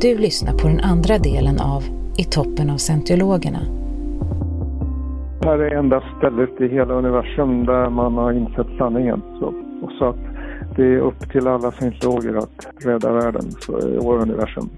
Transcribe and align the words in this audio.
Du 0.00 0.18
lyssnar 0.18 0.52
på 0.52 0.68
den 0.68 0.80
andra 0.80 1.18
delen 1.18 1.60
av 1.60 1.84
I 2.16 2.24
toppen 2.24 2.70
av 2.70 2.76
scientologerna. 2.76 3.60
Det 5.40 5.48
här 5.48 5.58
är 5.58 5.78
enda 5.78 6.02
stället 6.18 6.60
i 6.60 6.68
hela 6.74 6.94
universum 6.94 7.66
där 7.66 7.90
man 7.90 8.14
har 8.14 8.32
insett 8.32 8.66
sanningen. 8.78 9.22
Så, 9.40 9.46
och 9.82 9.92
så 9.98 10.04
att 10.04 10.16
det 10.76 10.82
är 10.82 10.98
upp 10.98 11.30
till 11.32 11.46
alla 11.46 11.72
scientologer 11.72 12.34
att 12.34 12.66
rädda 12.84 13.12
världen 13.12 13.44
vår 14.00 14.18
universum. 14.18 14.70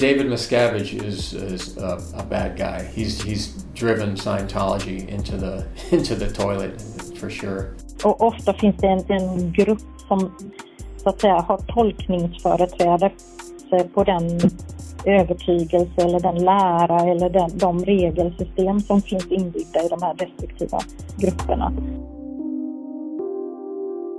David 0.00 0.30
Miscavige 0.30 1.06
is, 1.08 1.34
is 1.34 1.78
a, 1.78 1.98
a, 2.18 2.22
bad 2.30 2.56
guy. 2.56 2.80
He's, 2.94 3.26
he's 3.26 3.66
driven 3.80 4.16
Scientology 4.16 5.08
into 5.08 5.32
the, 5.38 5.62
into 5.96 6.14
the 6.14 6.26
toilet 6.26 6.82
for 7.20 7.30
sure. 7.30 7.62
Och 8.04 8.22
ofta 8.22 8.54
finns 8.54 8.76
det 8.76 8.86
en, 8.86 9.04
en 9.08 9.52
grupp 9.52 9.82
som 10.08 10.30
så 10.96 11.08
att 11.08 11.20
säga 11.20 11.34
har 11.34 11.58
tolkningsföreträde 11.58 13.10
på 13.94 14.04
den 14.04 14.40
övertygelse 15.04 16.02
eller 16.02 16.20
den 16.20 16.44
lära 16.44 17.00
eller 17.00 17.30
den, 17.30 17.58
de 17.58 17.84
regelsystem 17.84 18.80
som 18.80 19.02
finns 19.02 19.26
inbyggda 19.26 19.82
i 19.82 19.88
de 19.88 20.02
här 20.02 20.14
destruktiva 20.14 20.80
grupperna. 21.16 21.72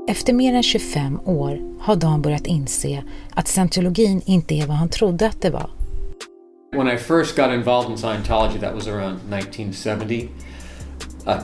Efter 0.07 0.33
mer 0.33 0.53
än 0.53 0.63
25 0.63 1.19
år 1.25 1.59
har 1.79 1.95
Dan 1.95 2.21
börjat 2.21 2.47
inse 2.47 3.03
att 3.33 3.47
scientologin 3.47 4.21
inte 4.25 4.55
är 4.55 4.67
vad 4.67 4.77
han 4.77 4.89
trodde 4.89 5.27
att 5.27 5.41
det 5.41 5.49
var. 5.49 5.69
When 6.71 6.87
I 6.87 6.97
first 6.97 7.35
got 7.35 7.51
involved 7.51 7.91
in 7.91 7.97
Scientology, 7.97 8.59
that 8.59 8.75
was 8.75 8.87
around 8.87 9.19
1970. 9.33 10.29
Uh, 11.27 11.39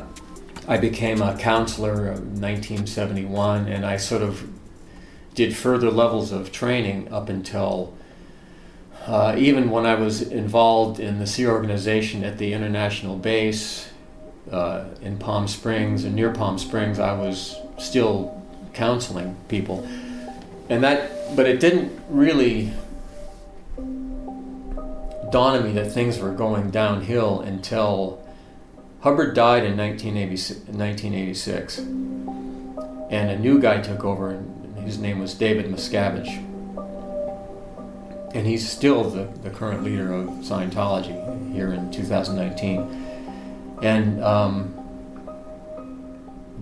I 0.68 0.78
became 0.78 1.22
a 1.22 1.38
counselor 1.40 2.12
in 2.12 2.44
1971 2.44 3.68
and 3.68 3.86
I 3.96 4.00
sort 4.00 4.22
of 4.22 4.44
did 5.36 5.56
further 5.56 5.92
levels 5.92 6.32
of 6.32 6.52
training 6.52 7.08
up 7.12 7.30
until 7.30 7.94
uh, 9.12 9.36
even 9.38 9.70
when 9.70 9.86
I 9.86 9.94
was 9.96 10.22
involved 10.22 11.02
in 11.02 11.20
the 11.20 11.28
Sea 11.28 11.46
organization 11.46 12.24
at 12.24 12.38
the 12.38 12.54
international 12.54 13.18
base 13.18 13.90
uh, 14.50 14.86
in 15.02 15.18
Palm 15.18 15.50
Springs 15.50 16.06
and 16.06 16.16
near 16.16 16.32
Palm 16.32 16.58
Springs, 16.58 16.98
I 16.98 17.12
was 17.12 17.58
still 17.78 18.42
counseling 18.74 19.36
people, 19.50 19.86
and 20.70 20.82
that, 20.86 21.36
but 21.36 21.46
it 21.46 21.60
didn't 21.60 21.92
really 22.08 22.72
dawn 25.30 25.58
on 25.58 25.66
me 25.66 25.74
that 25.74 25.92
things 25.92 26.18
were 26.18 26.32
going 26.32 26.72
downhill 26.72 27.42
until 27.42 28.26
Hubbard 29.02 29.36
died 29.36 29.66
in 29.66 29.76
1986, 29.76 31.80
and 31.80 33.12
a 33.12 33.38
new 33.38 33.60
guy 33.60 33.82
took 33.82 34.06
over, 34.06 34.30
and 34.30 34.78
his 34.78 34.98
name 34.98 35.20
was 35.20 35.34
David 35.34 35.66
Miscavige 35.66 36.48
and 38.34 38.48
he's 38.48 38.68
still 38.68 39.04
the, 39.04 39.26
the 39.42 39.50
current 39.50 39.84
leader 39.84 40.14
of 40.14 40.28
Scientology 40.40 41.54
here 41.54 41.74
in 41.74 41.92
2019. 41.92 43.80
And 43.82 44.24
um, 44.24 44.78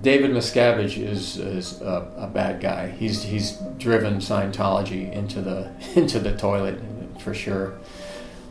David 0.02 0.31
Miscavige 0.31 0.97
is, 0.97 1.38
is 1.38 1.81
a, 1.81 2.12
a, 2.17 2.28
bad 2.28 2.62
guy. 2.62 2.90
He's, 2.90 3.23
he's 3.23 3.58
driven 3.78 4.16
Scientology 4.17 5.12
into 5.12 5.42
the, 5.42 5.72
into 5.95 6.20
the 6.20 6.36
toilet 6.36 6.80
for 7.20 7.34
sure. 7.34 7.78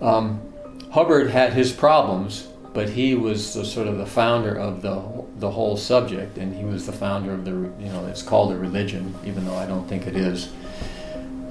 Um, 0.01 0.43
Hubbard 0.91 1.31
had 1.31 1.55
his 1.55 1.73
problems, 1.73 2.49
but 2.75 2.91
he 2.91 3.15
was 3.15 3.55
the, 3.55 3.65
sort 3.65 3.89
of 3.89 3.99
the 3.99 4.07
founder 4.07 4.55
of 4.55 4.83
the, 4.83 5.03
the 5.37 5.51
whole 5.51 5.77
subject, 5.77 6.39
and 6.39 6.55
he 6.55 6.65
was 6.65 6.87
the 6.87 6.93
founder 6.93 7.33
of 7.33 7.45
the, 7.45 7.51
you 7.51 7.91
know, 7.91 8.07
it's 8.07 8.23
called 8.23 8.53
a 8.53 8.57
religion, 8.57 9.15
even 9.25 9.45
though 9.45 9.57
I 9.57 9.67
don't 9.67 9.89
think 9.89 10.07
it 10.07 10.17
is. 10.17 10.51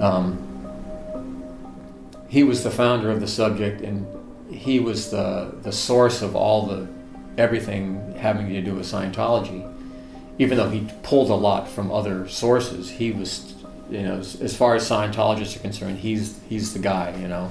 Um, 0.00 0.47
he 2.28 2.42
was 2.42 2.62
the 2.62 2.70
founder 2.70 3.10
of 3.10 3.20
the 3.20 3.28
subject 3.28 3.80
and 3.80 4.06
he 4.52 4.80
was 4.80 5.10
the, 5.10 5.54
the 5.62 5.72
source 5.72 6.22
of 6.22 6.36
all 6.36 6.66
the 6.66 6.88
everything 7.36 8.14
having 8.16 8.48
to 8.48 8.60
do 8.60 8.74
with 8.74 8.86
Scientology. 8.86 9.74
Even 10.38 10.58
though 10.58 10.70
he 10.70 10.88
pulled 11.02 11.30
a 11.30 11.34
lot 11.34 11.68
from 11.68 11.90
other 11.90 12.28
sources, 12.28 12.90
he 12.90 13.10
was, 13.12 13.54
you 13.90 14.02
know, 14.02 14.18
as, 14.18 14.40
as 14.40 14.56
far 14.56 14.74
as 14.74 14.88
Scientologists 14.88 15.56
are 15.56 15.60
concerned, 15.60 15.98
he's 15.98 16.38
he's 16.48 16.72
the 16.72 16.78
guy, 16.78 17.16
you 17.20 17.28
know. 17.28 17.50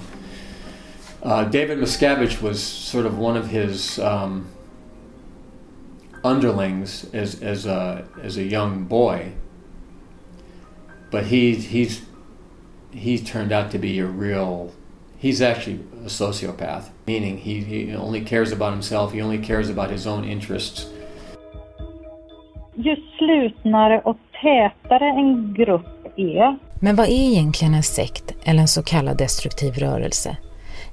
Uh, 1.21 1.43
David 1.43 1.79
Miscavige 1.79 2.41
was 2.41 2.61
sort 2.61 3.05
of 3.05 3.17
one 3.17 3.35
of 3.35 3.47
his 3.47 3.99
um, 3.99 4.47
underlings 6.23 7.09
as 7.13 7.41
as 7.41 7.65
a 7.65 8.07
as 8.21 8.37
a 8.37 8.43
young 8.43 8.85
boy, 8.85 9.33
but 11.11 11.25
he 11.25 11.55
he's 11.55 12.06
he 12.97 13.17
turned 13.17 13.51
out 13.51 13.71
to 13.71 13.77
be 13.77 13.99
a 13.99 14.05
real 14.05 14.71
he's 15.19 15.41
actually 15.41 15.79
a 16.05 16.09
sociopath 16.09 16.83
meaning 17.05 17.37
he, 17.37 17.61
he 17.61 17.95
only 17.95 18.21
cares 18.25 18.51
about 18.51 18.73
himself 18.73 19.13
he 19.13 19.21
only 19.21 19.37
cares 19.37 19.69
about 19.69 19.91
his 19.91 20.07
own 20.07 20.23
interests 20.23 20.87
ju 22.77 22.95
slutnare 23.17 24.01
och 24.01 24.17
tätare 24.41 25.09
en 25.09 25.53
grupp 25.53 25.97
är. 26.15 26.57
Men 26.79 26.95
vad 26.95 27.05
är 27.05 27.31
egentligen 27.31 27.73
en 27.73 27.83
sekt 27.83 28.33
eller 28.43 28.61
en 28.61 28.67
så 28.67 28.83
kallad 28.83 29.17
destruktiv 29.17 29.73
rörelse? 29.73 30.37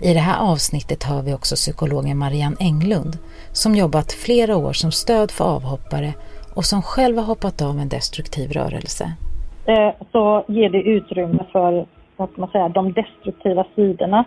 I 0.01 0.15
det 0.15 0.21
här 0.21 0.39
avsnittet 0.41 1.03
hör 1.03 1.23
vi 1.23 1.35
också 1.35 1.55
psykologen 1.55 2.19
Marianne 2.19 2.57
Englund 2.61 3.19
som 3.53 3.75
jobbat 3.75 4.13
flera 4.13 4.57
år 4.57 4.73
som 4.73 4.93
stöd 4.93 5.31
för 5.31 5.45
avhoppare 5.45 6.15
och 6.55 6.65
som 6.65 6.83
själv 6.83 7.17
har 7.17 7.25
hoppat 7.25 7.63
av 7.63 7.79
en 7.79 7.89
destruktiv 7.89 8.53
rörelse. 8.53 9.13
Eh, 9.67 9.91
så 10.13 10.45
ger 10.49 10.71
det 10.71 10.83
utrymme 10.83 11.45
för 11.53 11.87
vad 12.17 12.31
ska 12.31 12.41
man 12.41 12.51
säga, 12.51 12.69
de 12.69 12.93
destruktiva 12.93 13.65
sidorna. 13.75 14.25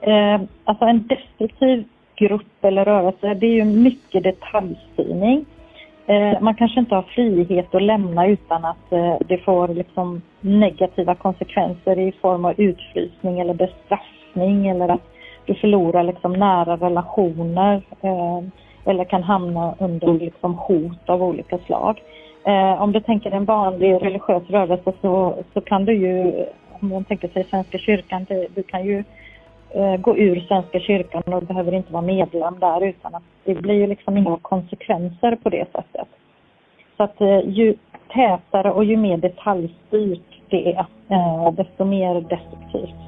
Eh, 0.00 0.40
alltså 0.64 0.84
en 0.84 1.06
destruktiv 1.06 1.84
grupp 2.16 2.64
eller 2.64 2.84
rörelse, 2.84 3.34
det 3.34 3.46
är 3.46 3.54
ju 3.54 3.64
mycket 3.64 4.22
detaljstyrning. 4.22 5.44
Eh, 6.06 6.40
man 6.40 6.54
kanske 6.54 6.80
inte 6.80 6.94
har 6.94 7.02
frihet 7.02 7.74
att 7.74 7.82
lämna 7.82 8.26
utan 8.26 8.64
att 8.64 8.92
eh, 8.92 9.16
det 9.28 9.38
får 9.38 9.68
liksom 9.68 10.22
negativa 10.40 11.14
konsekvenser 11.14 11.98
i 11.98 12.12
form 12.12 12.44
av 12.44 12.60
utfrysning 12.60 13.40
eller 13.40 13.54
bestraffning 13.54 14.68
eller 14.68 14.88
att 14.88 15.12
du 15.46 15.54
förlorar 15.54 16.02
liksom 16.02 16.32
nära 16.32 16.76
relationer 16.76 17.82
eh, 18.00 18.40
eller 18.84 19.04
kan 19.04 19.22
hamna 19.22 19.74
under 19.78 20.12
liksom 20.12 20.54
hot 20.54 21.10
av 21.10 21.22
olika 21.22 21.58
slag. 21.58 22.02
Eh, 22.46 22.82
om 22.82 22.92
du 22.92 23.00
tänker 23.00 23.30
en 23.30 23.44
vanlig 23.44 24.02
religiös 24.02 24.42
rörelse 24.50 24.92
så, 25.00 25.44
så 25.54 25.60
kan 25.60 25.84
du 25.84 25.92
ju, 25.92 26.44
om 26.80 26.88
man 26.88 27.04
tänker 27.04 27.28
sig 27.28 27.44
Svenska 27.44 27.78
kyrkan, 27.78 28.26
du, 28.28 28.46
du 28.54 28.62
kan 28.62 28.84
ju 28.84 29.04
eh, 29.70 29.96
gå 29.96 30.16
ur 30.16 30.40
Svenska 30.40 30.80
kyrkan 30.80 31.22
och 31.26 31.42
behöver 31.42 31.74
inte 31.74 31.92
vara 31.92 32.02
medlem 32.02 32.58
där 32.58 32.84
utan 32.84 33.14
att 33.14 33.22
det 33.44 33.54
blir 33.54 33.74
ju 33.74 33.86
liksom 33.86 34.16
inga 34.16 34.38
konsekvenser 34.42 35.36
på 35.42 35.50
det 35.50 35.72
sättet. 35.72 36.08
Så 36.96 37.02
att 37.02 37.20
eh, 37.20 37.40
ju 37.48 37.74
tätare 38.12 38.72
och 38.72 38.84
ju 38.84 38.96
mer 38.96 39.16
detaljstyrt 39.16 40.42
det 40.50 40.72
är, 40.72 40.86
eh, 41.08 41.52
desto 41.52 41.84
mer 41.84 42.14
destruktivt. 42.14 43.06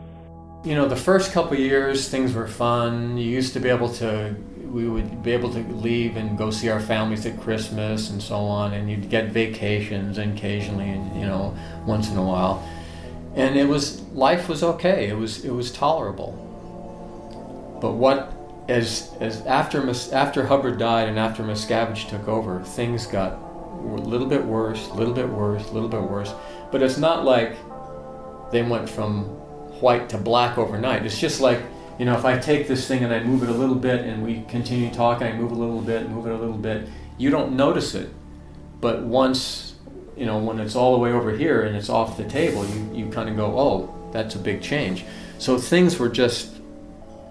You 0.66 0.74
know, 0.74 0.88
the 0.88 0.96
first 0.96 1.34
couple 1.34 1.56
years 1.56 2.10
things 2.10 2.34
were 2.34 2.48
fun. 2.48 3.18
You 3.18 3.38
used 3.38 3.54
to 3.54 3.60
be 3.60 3.74
able 3.74 3.88
to 3.88 4.34
we 4.70 4.88
would 4.88 5.22
be 5.22 5.32
able 5.32 5.52
to 5.52 5.60
leave 5.74 6.16
and 6.16 6.36
go 6.36 6.50
see 6.50 6.68
our 6.68 6.80
families 6.80 7.26
at 7.26 7.40
Christmas 7.40 8.10
and 8.10 8.22
so 8.22 8.36
on, 8.36 8.74
and 8.74 8.90
you'd 8.90 9.08
get 9.08 9.30
vacations 9.30 10.18
occasionally, 10.18 10.90
and 10.90 11.18
you 11.18 11.26
know, 11.26 11.56
once 11.86 12.10
in 12.10 12.16
a 12.16 12.22
while, 12.22 12.66
and 13.34 13.56
it 13.56 13.66
was 13.66 14.02
life 14.12 14.48
was 14.48 14.62
okay. 14.62 15.08
It 15.08 15.16
was 15.16 15.44
it 15.44 15.50
was 15.50 15.72
tolerable. 15.72 16.32
But 17.80 17.92
what 17.92 18.32
as 18.68 19.14
as 19.20 19.40
after 19.46 19.88
after 20.12 20.46
Hubbard 20.46 20.78
died 20.78 21.08
and 21.08 21.18
after 21.18 21.42
Miscavige 21.42 22.08
took 22.08 22.28
over, 22.28 22.62
things 22.62 23.06
got 23.06 23.32
a 23.32 24.02
little 24.02 24.26
bit 24.26 24.44
worse, 24.44 24.88
a 24.88 24.94
little 24.94 25.14
bit 25.14 25.28
worse, 25.28 25.66
a 25.68 25.72
little 25.72 25.88
bit 25.88 26.02
worse. 26.02 26.32
But 26.70 26.82
it's 26.82 26.98
not 26.98 27.24
like 27.24 27.56
they 28.50 28.62
went 28.62 28.88
from 28.88 29.24
white 29.80 30.08
to 30.10 30.18
black 30.18 30.58
overnight. 30.58 31.06
It's 31.06 31.18
just 31.18 31.40
like 31.40 31.62
you 31.98 32.04
know, 32.04 32.16
if 32.16 32.24
I 32.24 32.38
take 32.38 32.68
this 32.68 32.86
thing 32.86 33.02
and 33.02 33.12
I 33.12 33.22
move 33.22 33.42
it 33.42 33.48
a 33.48 33.52
little 33.52 33.74
bit 33.74 34.04
and 34.04 34.22
we 34.22 34.42
continue 34.48 34.90
talking, 34.90 35.26
I 35.26 35.32
move 35.32 35.50
a 35.50 35.56
little 35.56 35.80
bit, 35.80 36.08
move 36.08 36.26
it 36.26 36.32
a 36.32 36.36
little 36.36 36.56
bit, 36.56 36.88
you 37.18 37.30
don't 37.30 37.54
notice 37.54 37.94
it. 37.94 38.10
But 38.80 39.02
once, 39.02 39.74
you 40.16 40.24
know, 40.24 40.38
when 40.38 40.60
it's 40.60 40.76
all 40.76 40.92
the 40.92 40.98
way 40.98 41.12
over 41.12 41.32
here 41.32 41.62
and 41.62 41.76
it's 41.76 41.88
off 41.88 42.16
the 42.16 42.24
table, 42.24 42.64
you, 42.66 42.90
you 42.94 43.10
kind 43.10 43.28
of 43.28 43.36
go, 43.36 43.58
oh, 43.58 44.10
that's 44.12 44.36
a 44.36 44.38
big 44.38 44.62
change. 44.62 45.04
So 45.38 45.58
things 45.58 45.98
were 45.98 46.08
just 46.08 46.58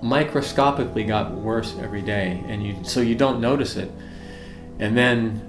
microscopically 0.02 1.06
got 1.06 1.32
worse 1.32 1.76
every 1.80 2.02
day, 2.02 2.44
and 2.48 2.64
you 2.64 2.78
so 2.84 3.02
you 3.02 3.16
don't 3.16 3.42
notice 3.42 3.76
it. 3.76 3.92
And 4.80 4.96
then 4.96 5.42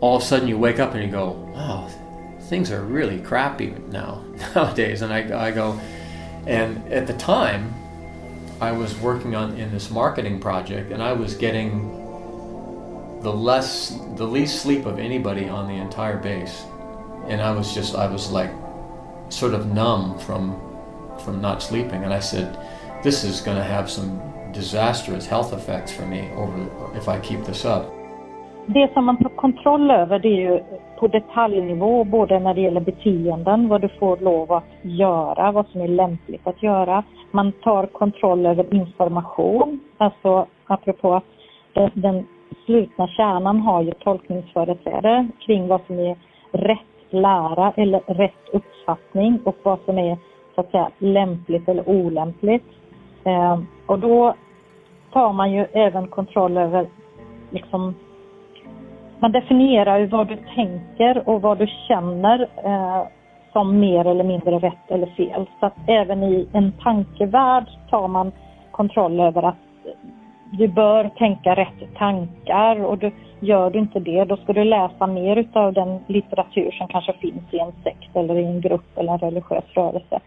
all 0.00 0.16
of 0.16 0.22
a 0.22 0.24
sudden 0.24 0.48
you 0.48 0.56
wake 0.56 0.78
up 0.78 0.94
and 0.94 1.04
you 1.04 1.10
go, 1.10 1.32
wow, 1.54 1.88
things 2.42 2.70
are 2.70 2.82
really 2.82 3.20
crappy 3.20 3.70
now 3.88 4.24
nowadays. 4.54 5.02
And 5.02 5.12
I, 5.12 5.48
I 5.48 5.50
go, 5.50 5.78
and 6.46 6.92
at 6.92 7.06
the 7.06 7.14
time, 7.14 7.74
I 8.60 8.72
was 8.72 8.94
working 9.00 9.34
on 9.34 9.56
in 9.56 9.70
this 9.70 9.90
marketing 9.90 10.38
project, 10.38 10.92
and 10.92 11.02
I 11.02 11.12
was 11.12 11.34
getting 11.34 11.88
the 13.22 13.32
less, 13.32 13.98
the 14.16 14.26
least 14.26 14.62
sleep 14.62 14.86
of 14.86 14.98
anybody 14.98 15.48
on 15.48 15.66
the 15.66 15.74
entire 15.74 16.18
base, 16.18 16.64
and 17.28 17.40
I 17.40 17.52
was 17.52 17.74
just, 17.74 17.94
I 17.94 18.06
was 18.06 18.30
like, 18.30 18.50
sort 19.30 19.54
of 19.54 19.66
numb 19.66 20.18
from, 20.18 20.54
from 21.24 21.40
not 21.40 21.62
sleeping. 21.62 22.04
And 22.04 22.12
I 22.12 22.20
said, 22.20 22.56
this 23.02 23.24
is 23.24 23.40
going 23.40 23.56
to 23.56 23.64
have 23.64 23.90
some 23.90 24.20
disastrous 24.52 25.26
health 25.26 25.52
effects 25.52 25.92
for 25.92 26.06
me 26.06 26.28
over 26.36 26.68
if 26.94 27.08
I 27.08 27.18
keep 27.20 27.44
this 27.44 27.64
up. 27.64 27.86
Det 28.66 28.92
som 28.92 29.04
man 29.04 29.16
tar 29.16 29.28
kontroll 29.28 29.90
över 29.90 30.18
det 30.18 30.28
är 30.28 30.52
ju 30.52 30.62
på 30.98 31.08
detaljnivå, 31.08 32.04
både 32.04 32.38
när 32.38 32.54
det 32.54 32.60
gäller 32.60 32.80
beteenden, 32.80 33.68
vad 33.68 33.80
du 33.80 33.88
får 33.88 34.16
lov 34.16 34.52
att 34.52 34.64
göra, 34.82 35.52
vad 35.52 35.66
som 35.66 35.80
är 35.80 35.88
lämpligt 35.88 36.46
att 36.46 36.62
göra. 36.62 37.04
Man 37.30 37.52
tar 37.52 37.86
kontroll 37.86 38.46
över 38.46 38.74
information, 38.74 39.80
alltså 39.98 40.46
apropå 40.66 41.14
att 41.14 41.24
den, 41.72 41.90
den 41.94 42.26
slutna 42.64 43.08
kärnan 43.08 43.60
har 43.60 43.82
ju 43.82 43.90
tolkningsföreträde 43.90 45.28
kring 45.46 45.68
vad 45.68 45.80
som 45.86 45.98
är 45.98 46.16
rätt 46.52 46.78
lära 47.10 47.72
eller 47.76 48.00
rätt 48.00 48.48
uppfattning 48.52 49.40
och 49.44 49.56
vad 49.62 49.78
som 49.84 49.98
är 49.98 50.18
så 50.54 50.60
att 50.60 50.70
säga 50.70 50.90
lämpligt 50.98 51.68
eller 51.68 51.88
olämpligt. 51.88 52.66
Eh, 53.24 53.60
och 53.86 53.98
då 53.98 54.34
tar 55.12 55.32
man 55.32 55.52
ju 55.52 55.66
även 55.72 56.08
kontroll 56.08 56.56
över 56.56 56.86
liksom 57.50 57.94
man 59.18 59.32
definierar 59.32 59.98
ju 59.98 60.06
vad 60.06 60.28
du 60.28 60.36
tänker 60.54 61.28
och 61.28 61.42
vad 61.42 61.58
du 61.58 61.66
känner 61.88 62.48
eh, 62.64 63.06
som 63.52 63.80
mer 63.80 64.06
eller 64.06 64.24
mindre 64.24 64.58
rätt 64.58 64.90
eller 64.90 65.06
fel. 65.06 65.46
Så 65.60 65.66
att 65.66 65.76
även 65.86 66.22
i 66.22 66.48
en 66.52 66.72
tankevärld 66.72 67.66
tar 67.90 68.08
man 68.08 68.32
kontroll 68.70 69.20
över 69.20 69.42
att 69.42 69.56
du 70.52 70.68
bör 70.68 71.10
tänka 71.18 71.54
rätt 71.54 71.94
tankar 71.96 72.84
och 72.84 72.98
du, 72.98 73.10
gör 73.40 73.70
du 73.70 73.78
inte 73.78 74.00
det 74.00 74.24
då 74.24 74.36
ska 74.36 74.52
du 74.52 74.64
läsa 74.64 75.06
mer 75.06 75.36
utav 75.36 75.72
den 75.72 75.98
litteratur 76.06 76.70
som 76.70 76.88
kanske 76.88 77.12
finns 77.12 77.42
i 77.54 77.58
en 77.58 77.72
sekt 77.84 78.16
eller 78.16 78.38
i 78.38 78.44
en 78.44 78.60
grupp 78.60 78.98
eller 78.98 79.12
en 79.12 79.18
religiös 79.18 79.64
rörelse. 79.74 80.20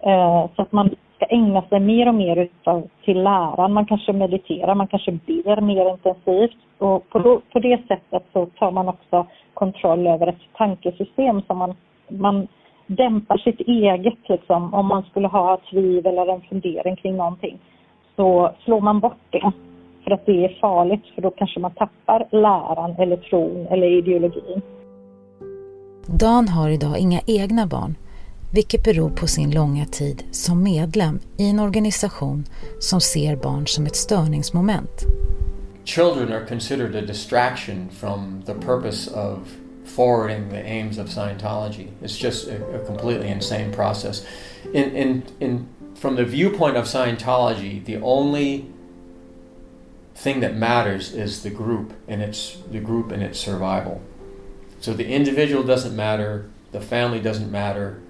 Eh, 0.00 0.46
så 0.56 0.62
att 0.62 0.72
man 0.72 0.90
ska 1.16 1.26
ägna 1.26 1.62
sig 1.62 1.80
mer 1.80 2.08
och 2.08 2.14
mer 2.14 2.36
utav, 2.36 2.88
till 3.04 3.22
läran. 3.22 3.72
Man 3.72 3.86
kanske 3.86 4.12
mediterar, 4.12 4.74
man 4.74 4.88
kanske 4.88 5.12
ber 5.12 5.60
mer 5.60 5.90
intensivt 5.90 6.56
och 6.78 7.08
på, 7.08 7.40
på 7.52 7.58
det 7.58 7.86
sättet 7.88 8.22
så 8.32 8.46
tar 8.46 8.70
man 8.70 8.88
också 8.88 9.26
kontroll 9.54 10.06
över 10.06 10.26
ett 10.26 10.42
tankesystem 10.56 11.42
som 11.42 11.58
man, 11.58 11.74
man 12.08 12.48
dämpar 12.86 13.38
sitt 13.38 13.60
eget 13.60 14.18
liksom. 14.28 14.74
Om 14.74 14.86
man 14.86 15.02
skulle 15.02 15.28
ha 15.28 15.60
tvivel 15.70 16.18
eller 16.18 16.34
en 16.34 16.40
fundering 16.40 16.96
kring 16.96 17.16
någonting 17.16 17.58
så 18.16 18.54
slår 18.64 18.80
man 18.80 19.00
bort 19.00 19.26
det. 19.30 19.52
För 20.04 20.10
att 20.10 20.26
det 20.26 20.44
är 20.44 20.60
farligt 20.60 21.04
för 21.14 21.22
då 21.22 21.30
kanske 21.30 21.60
man 21.60 21.70
tappar 21.70 22.28
läran 22.30 22.94
eller 22.98 23.16
tron 23.16 23.66
eller 23.66 23.86
ideologin. 23.86 24.62
Dan 26.06 26.48
har 26.48 26.70
idag 26.70 26.98
inga 26.98 27.20
egna 27.26 27.66
barn 27.66 27.94
vilket 28.52 28.84
beror 28.84 29.10
på 29.10 29.26
sin 29.26 29.50
långa 29.50 29.84
tid 29.84 30.24
som 30.30 30.62
medlem 30.62 31.18
i 31.38 31.50
en 31.50 31.60
organisation 31.60 32.44
som 32.78 33.00
ser 33.00 33.36
barn 33.36 33.66
som 33.66 33.86
ett 33.86 33.96
störningsmoment. 33.96 35.06
Children 35.84 36.32
are 36.32 36.46
considered 36.46 36.96
a 36.96 37.06
distraction 37.06 37.88
from 37.88 38.42
the 38.46 38.54
purpose 38.54 39.10
of 39.10 39.38
forwarding 39.96 40.50
the 40.50 40.62
aims 40.62 40.98
of 40.98 41.06
Scientology. 41.08 41.88
It's 42.02 42.18
just 42.18 42.48
a, 42.48 42.62
a 42.80 42.84
completely 42.84 43.28
insane 43.28 43.72
process. 43.72 44.26
In, 44.74 44.94
in, 44.94 45.26
in, 45.40 45.68
from 45.94 46.16
the 46.16 46.24
viewpoint 46.24 46.76
of 46.76 46.84
Scientology, 46.84 47.82
the 47.82 47.96
only 47.96 48.70
thing 50.14 50.40
that 50.40 50.54
matters 50.54 51.14
is 51.14 51.42
the 51.42 51.48
group 51.48 51.94
and 52.06 52.20
its 52.20 52.58
the 52.70 52.80
group 52.80 53.10
and 53.10 53.22
its 53.22 53.40
survival. 53.40 54.02
So 54.80 54.92
the 54.92 55.06
individual 55.06 55.62
doesn't 55.62 55.96
matter, 55.96 56.50
the 56.72 56.80
family 56.82 57.20
doesn't 57.20 57.50
matter, 57.50 58.02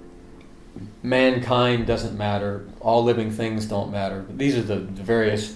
mankind 1.05 1.87
doesn't 1.87 2.19
matter, 2.19 2.67
all 2.81 3.05
living 3.05 3.31
things 3.31 3.67
don't 3.67 3.93
matter. 3.93 4.27
These 4.29 4.56
are 4.56 4.62
the, 4.62 4.77
the 4.77 5.05
various 5.05 5.55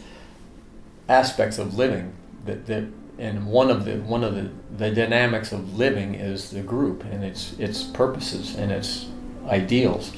aspects 1.08 1.58
of 1.58 1.76
living 1.76 2.12
that, 2.44 2.66
that 2.66 2.84
and 3.20 3.46
one 3.46 3.70
of 3.70 3.84
the 3.84 3.96
one 3.98 4.24
of 4.24 4.34
the, 4.34 4.50
the 4.76 4.90
dynamics 4.90 5.52
of 5.52 5.76
living 5.76 6.14
is 6.14 6.50
the 6.50 6.62
group 6.62 7.04
and 7.04 7.22
its 7.22 7.52
its 7.58 7.84
purposes 7.84 8.56
and 8.56 8.72
its 8.72 9.08
ideals. 9.46 10.12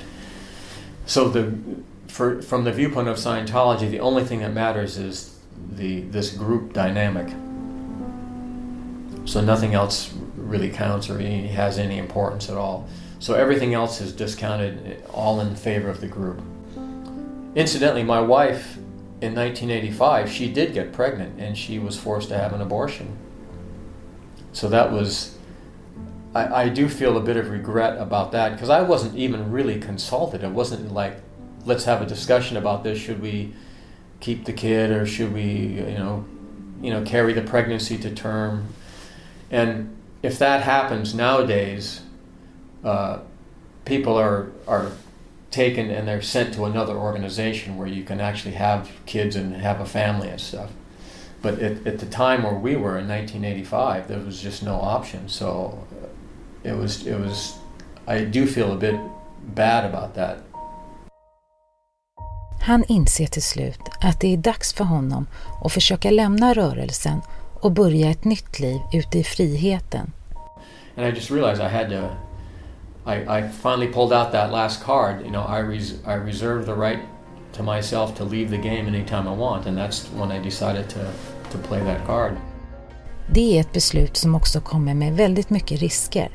So 1.06 1.28
the 1.28 1.52
for, 2.06 2.43
from 2.43 2.64
the 2.64 2.72
viewpoint 2.72 3.08
of 3.08 3.16
Scientology, 3.16 3.90
the 3.90 4.00
only 4.00 4.22
thing 4.22 4.40
that 4.40 4.52
matters 4.52 4.99
is 4.99 5.38
the 5.72 6.02
this 6.02 6.31
group 6.31 6.72
dynamic. 6.72 7.28
So 9.25 9.40
nothing 9.40 9.75
else 9.75 10.12
really 10.37 10.70
counts 10.70 11.08
or 11.10 11.19
has 11.19 11.78
any 11.78 11.99
importance 11.99 12.49
at 12.49 12.56
all. 12.56 12.88
So 13.19 13.34
everything 13.34 13.72
else 13.72 14.00
is 14.00 14.12
discounted 14.12 15.04
all 15.12 15.40
in 15.40 15.54
favor 15.54 15.88
of 15.88 16.00
the 16.00 16.08
group. 16.08 16.43
Incidentally, 17.54 18.02
my 18.02 18.20
wife 18.20 18.78
in 19.22 19.36
1985, 19.36 20.28
she 20.28 20.52
did 20.52 20.74
get 20.74 20.92
pregnant 20.92 21.40
and 21.40 21.56
she 21.56 21.78
was 21.78 21.96
forced 21.96 22.28
to 22.30 22.36
have 22.36 22.52
an 22.52 22.60
abortion. 22.60 23.16
So 24.52 24.69
that 24.69 24.90
was, 24.90 25.38
I, 26.34 26.64
I 26.64 26.69
do 26.69 26.88
feel 26.88 27.16
a 27.16 27.20
bit 27.20 27.36
of 27.36 27.48
regret 27.48 27.98
about 27.98 28.32
that 28.32 28.52
because 28.52 28.69
I 28.69 28.82
wasn't 28.82 29.16
even 29.16 29.52
really 29.52 29.78
consulted. 29.78 30.42
It 30.42 30.50
wasn't 30.50 30.92
like, 30.92 31.20
let's 31.64 31.84
have 31.84 32.02
a 32.02 32.06
discussion 32.06 32.56
about 32.56 32.82
this. 32.82 32.98
Should 32.98 33.22
we 33.22 33.54
keep 34.19 34.44
the 34.44 34.52
kid 34.52 34.90
or 34.90 35.06
should 35.06 35.32
we, 35.32 35.44
you 35.44 35.98
know, 35.98 36.25
you 36.80 36.90
know, 36.90 37.04
carry 37.04 37.32
the 37.32 37.42
pregnancy 37.42 37.96
to 37.98 38.12
term? 38.12 38.75
And 39.52 39.96
if 40.25 40.36
that 40.40 40.64
happens 40.64 41.14
nowadays, 41.14 42.00
uh, 42.82 43.20
people 43.84 44.16
are 44.16 44.50
are 44.66 44.90
taken 45.52 45.90
and 45.90 46.08
they're 46.08 46.22
sent 46.22 46.54
to 46.54 46.64
another 46.64 46.96
organization 46.96 47.76
where 47.76 47.87
you 47.87 48.02
can 48.04 48.20
actually 48.20 48.54
have 48.54 48.90
kids 49.06 49.37
and 49.37 49.54
have 49.54 49.81
a 49.81 49.87
family 49.87 50.28
and 50.28 50.40
stuff. 50.40 50.70
But 51.43 51.58
at, 51.58 51.87
at 51.87 51.99
the 51.99 52.06
time 52.06 52.43
where 52.43 52.54
we 52.54 52.76
were 52.76 52.99
in 52.99 53.08
1985, 53.08 54.08
there 54.08 54.20
was 54.20 54.40
just 54.40 54.62
no 54.62 54.75
option. 54.75 55.28
So 55.28 55.78
uh, 55.93 56.69
it 56.69 56.76
was 56.76 57.06
it 57.06 57.19
was. 57.19 57.54
I 58.06 58.25
do 58.25 58.46
feel 58.46 58.72
a 58.72 58.76
bit 58.76 58.96
bad 59.54 59.84
about 59.84 60.14
that. 60.14 60.37
Han 62.60 62.84
inser 62.88 63.26
till 63.26 63.43
slut 63.43 63.81
att 64.00 64.20
det 64.20 64.32
är 64.32 64.37
dags 64.37 64.72
för 64.72 64.84
honom 64.84 65.26
att 65.64 65.72
försöka 65.72 66.10
lämna 66.10 66.54
rörelsen 66.54 67.20
och 67.60 67.72
börja 67.72 68.10
ett 68.10 68.25
nytt 68.25 68.61
liv 68.61 68.80
ute 68.92 69.18
i 69.18 69.25
friheten. 69.25 70.12
And 70.97 71.06
I 71.06 71.11
just 71.11 71.30
realized 71.30 71.61
I 71.61 71.68
had 71.68 71.90
to 71.90 72.09
I, 73.06 73.38
I 73.38 73.49
finally 73.49 73.88
pulled 73.88 74.12
out 74.12 74.32
that 74.32 74.52
last 74.52 74.85
card. 74.85 75.23
You 75.25 75.30
know, 75.30 75.42
I, 75.42 75.61
res- 75.61 75.99
I 76.06 76.14
reserve 76.14 76.66
the 76.66 76.75
right 76.75 76.99
to 77.52 77.62
myself 77.62 78.14
to 78.18 78.25
leave 78.25 78.50
the 78.50 78.56
game 78.56 78.87
anytime 78.87 79.28
I 79.28 79.37
want, 79.37 79.66
and 79.66 79.78
that's 79.78 80.09
when 80.18 80.30
I 80.32 80.44
decided 80.44 80.88
to, 80.88 81.00
to 81.50 81.59
play 81.68 81.80
that 81.80 82.06
card. 82.06 82.32
Det 83.35 83.56
är 83.56 83.61
ett 83.61 83.73
beslut 83.73 84.16
som 84.16 84.35
också 84.35 84.61
kommer 84.61 84.94
med 84.94 85.12
väldigt 85.12 85.50
mycket 85.50 85.80
risker. 85.80 86.28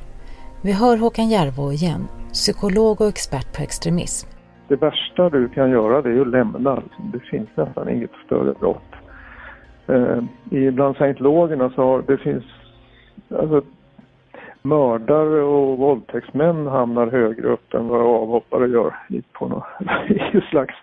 Vi 0.61 0.71
hör 0.71 0.97
Håkan 0.97 1.29
Järvå 1.29 1.71
igen, 1.71 2.07
psykolog 2.33 3.01
och 3.01 3.07
expert 3.07 3.57
på 3.57 3.63
extremism. 3.63 4.29
Det 4.67 4.75
värsta 4.75 5.29
du 5.29 5.49
kan 5.49 5.69
göra 5.69 6.01
det 6.01 6.09
är 6.09 6.21
att 6.21 6.27
lämna. 6.27 6.83
Det 7.13 7.19
finns 7.19 7.49
nästan 7.55 7.89
inget 7.89 8.11
större 8.25 8.53
brott. 8.53 8.91
Eh, 9.87 10.71
bland 10.73 10.95
scientologerna 10.95 11.69
så 11.69 11.81
har 11.81 12.01
det 12.01 12.17
finns, 12.17 12.43
alltså 13.39 13.61
mördare 14.67 15.41
och 15.41 15.77
våldtäktsmän 15.77 16.67
hamnar 16.67 17.07
högre 17.07 17.47
upp 17.47 17.73
än 17.73 17.87
vad 17.87 18.01
avhoppare 18.01 18.67
gör 18.67 18.95
på 19.33 19.47
något 19.47 19.63
slags, 20.49 20.75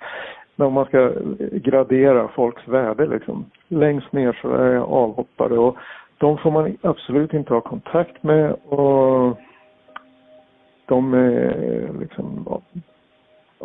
när 0.56 0.70
man 0.70 0.84
ska 0.84 1.12
gradera 1.52 2.28
folks 2.28 2.68
värde 2.68 3.06
liksom. 3.06 3.44
Längst 3.68 4.12
ner 4.12 4.38
så 4.42 4.54
är 4.54 4.76
avhoppare 4.76 5.58
och 5.58 5.76
de 6.18 6.38
får 6.38 6.50
man 6.50 6.76
absolut 6.82 7.34
inte 7.34 7.54
ha 7.54 7.60
kontakt 7.60 8.22
med 8.22 8.52
och 8.52 9.38
de 10.86 11.14
är 11.14 11.90
liksom 12.00 12.46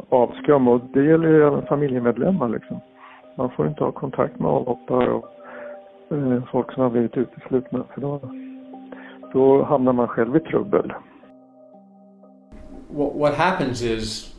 avskum 0.10 0.68
och 0.68 0.82
det 0.94 1.04
gäller 1.04 1.30
ju 1.30 1.48
även 1.48 1.66
familjemedlemmar 1.66 2.50
liksom. 2.50 2.80
Man 3.36 3.50
får 3.50 3.68
inte 3.68 3.84
ha 3.84 3.92
kontakt 3.92 4.40
med 4.40 4.52
avhoppare 4.52 5.10
och 5.10 5.26
eh, 6.12 6.44
folk 6.52 6.74
som 6.74 6.84
har 6.84 6.90
blivit 6.90 7.18
uteslutna 7.18 7.84
för 7.94 8.02
då 8.02 8.20
då 9.34 9.64
hamnar 9.64 9.94
man 9.94 10.08
själv 10.08 10.36
i 10.36 10.40
trubbel. 10.40 10.94
What 12.90 13.36
happens 13.36 13.82
is 13.82 14.34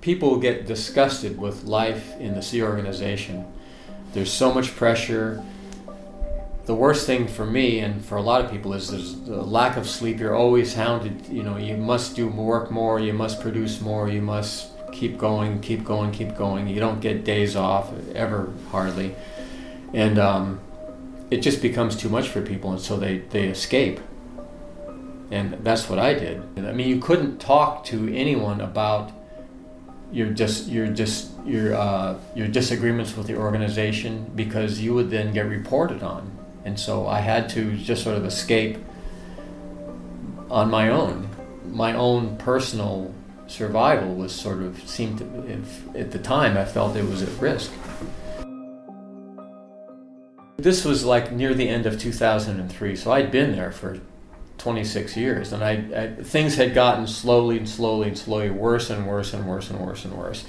people 0.00 0.40
get 0.40 0.66
disgusted 0.66 1.38
with 1.38 1.64
life 1.64 2.20
in 2.20 2.34
the 2.34 2.42
Sea 2.42 2.62
organization. 2.62 3.44
There's 4.12 4.32
so 4.32 4.52
much 4.54 4.76
pressure. 4.76 5.42
The 6.66 6.74
worst 6.74 7.06
thing 7.06 7.28
for 7.28 7.46
me 7.46 7.80
and 7.84 8.04
for 8.04 8.18
a 8.18 8.22
lot 8.22 8.44
of 8.44 8.50
people 8.50 8.72
is 8.72 8.90
there's 8.90 9.20
the 9.20 9.42
lack 9.42 9.76
of 9.76 9.86
sleep. 9.86 10.18
You're 10.18 10.34
always 10.34 10.74
hounded. 10.74 11.26
You 11.28 11.42
know, 11.42 11.56
you 11.56 11.76
must 11.76 12.16
do 12.16 12.28
more 12.30 12.46
work 12.46 12.70
more. 12.70 13.00
You 13.00 13.12
must 13.12 13.40
produce 13.40 13.80
more. 13.80 14.08
You 14.08 14.22
must 14.22 14.70
keep 14.92 15.18
going, 15.18 15.60
keep 15.60 15.84
going, 15.84 16.12
keep 16.12 16.36
going. 16.36 16.68
You 16.68 16.80
don't 16.80 17.00
get 17.00 17.24
days 17.24 17.56
off 17.56 17.92
ever, 18.14 18.52
hardly. 18.70 19.14
And 19.92 20.18
um, 20.18 20.60
it 21.34 21.42
just 21.42 21.60
becomes 21.60 21.96
too 21.96 22.08
much 22.08 22.28
for 22.28 22.40
people, 22.40 22.70
and 22.70 22.80
so 22.80 22.96
they, 22.96 23.18
they 23.18 23.48
escape. 23.48 23.98
And 25.32 25.54
that's 25.64 25.90
what 25.90 25.98
I 25.98 26.14
did. 26.14 26.40
I 26.56 26.70
mean, 26.70 26.88
you 26.88 27.00
couldn't 27.00 27.38
talk 27.38 27.84
to 27.86 28.14
anyone 28.14 28.60
about 28.60 29.10
your 30.12 30.30
just 30.30 30.68
your 30.68 30.86
just 30.86 31.32
your 31.44 31.74
uh, 31.74 32.16
your 32.36 32.46
disagreements 32.46 33.16
with 33.16 33.26
the 33.26 33.36
organization 33.36 34.30
because 34.36 34.80
you 34.80 34.94
would 34.94 35.10
then 35.10 35.32
get 35.32 35.46
reported 35.46 36.04
on, 36.04 36.30
and 36.64 36.78
so 36.78 37.08
I 37.08 37.18
had 37.18 37.48
to 37.50 37.76
just 37.78 38.04
sort 38.04 38.16
of 38.16 38.24
escape 38.24 38.78
on 40.50 40.70
my 40.70 40.88
own. 40.88 41.30
My 41.64 41.94
own 41.94 42.36
personal 42.36 43.12
survival 43.48 44.14
was 44.14 44.32
sort 44.32 44.62
of 44.62 44.88
seemed 44.88 45.18
to 45.18 45.24
if, 45.48 45.96
at 45.96 46.12
the 46.12 46.20
time 46.20 46.56
I 46.56 46.64
felt 46.64 46.94
it 46.94 47.08
was 47.08 47.22
at 47.22 47.40
risk. 47.40 47.72
This 50.56 50.84
was 50.84 51.04
like 51.04 51.32
near 51.32 51.52
the 51.52 51.68
end 51.68 51.86
of 51.86 51.98
2003, 51.98 52.96
so 52.96 53.12
I'd 53.12 53.30
been 53.30 53.52
there 53.52 53.72
for 53.72 54.00
26 54.58 55.16
years, 55.16 55.52
and 55.52 55.64
I, 55.64 55.72
I, 55.72 56.22
things 56.22 56.54
had 56.54 56.74
gotten 56.74 57.06
slowly 57.06 57.58
and 57.58 57.68
slowly 57.68 58.08
and 58.08 58.16
slowly 58.16 58.50
worse 58.50 58.88
and 58.88 59.06
worse 59.06 59.34
and 59.34 59.46
worse 59.46 59.68
and 59.68 59.80
worse 59.80 60.04
and 60.04 60.14
worse. 60.16 60.44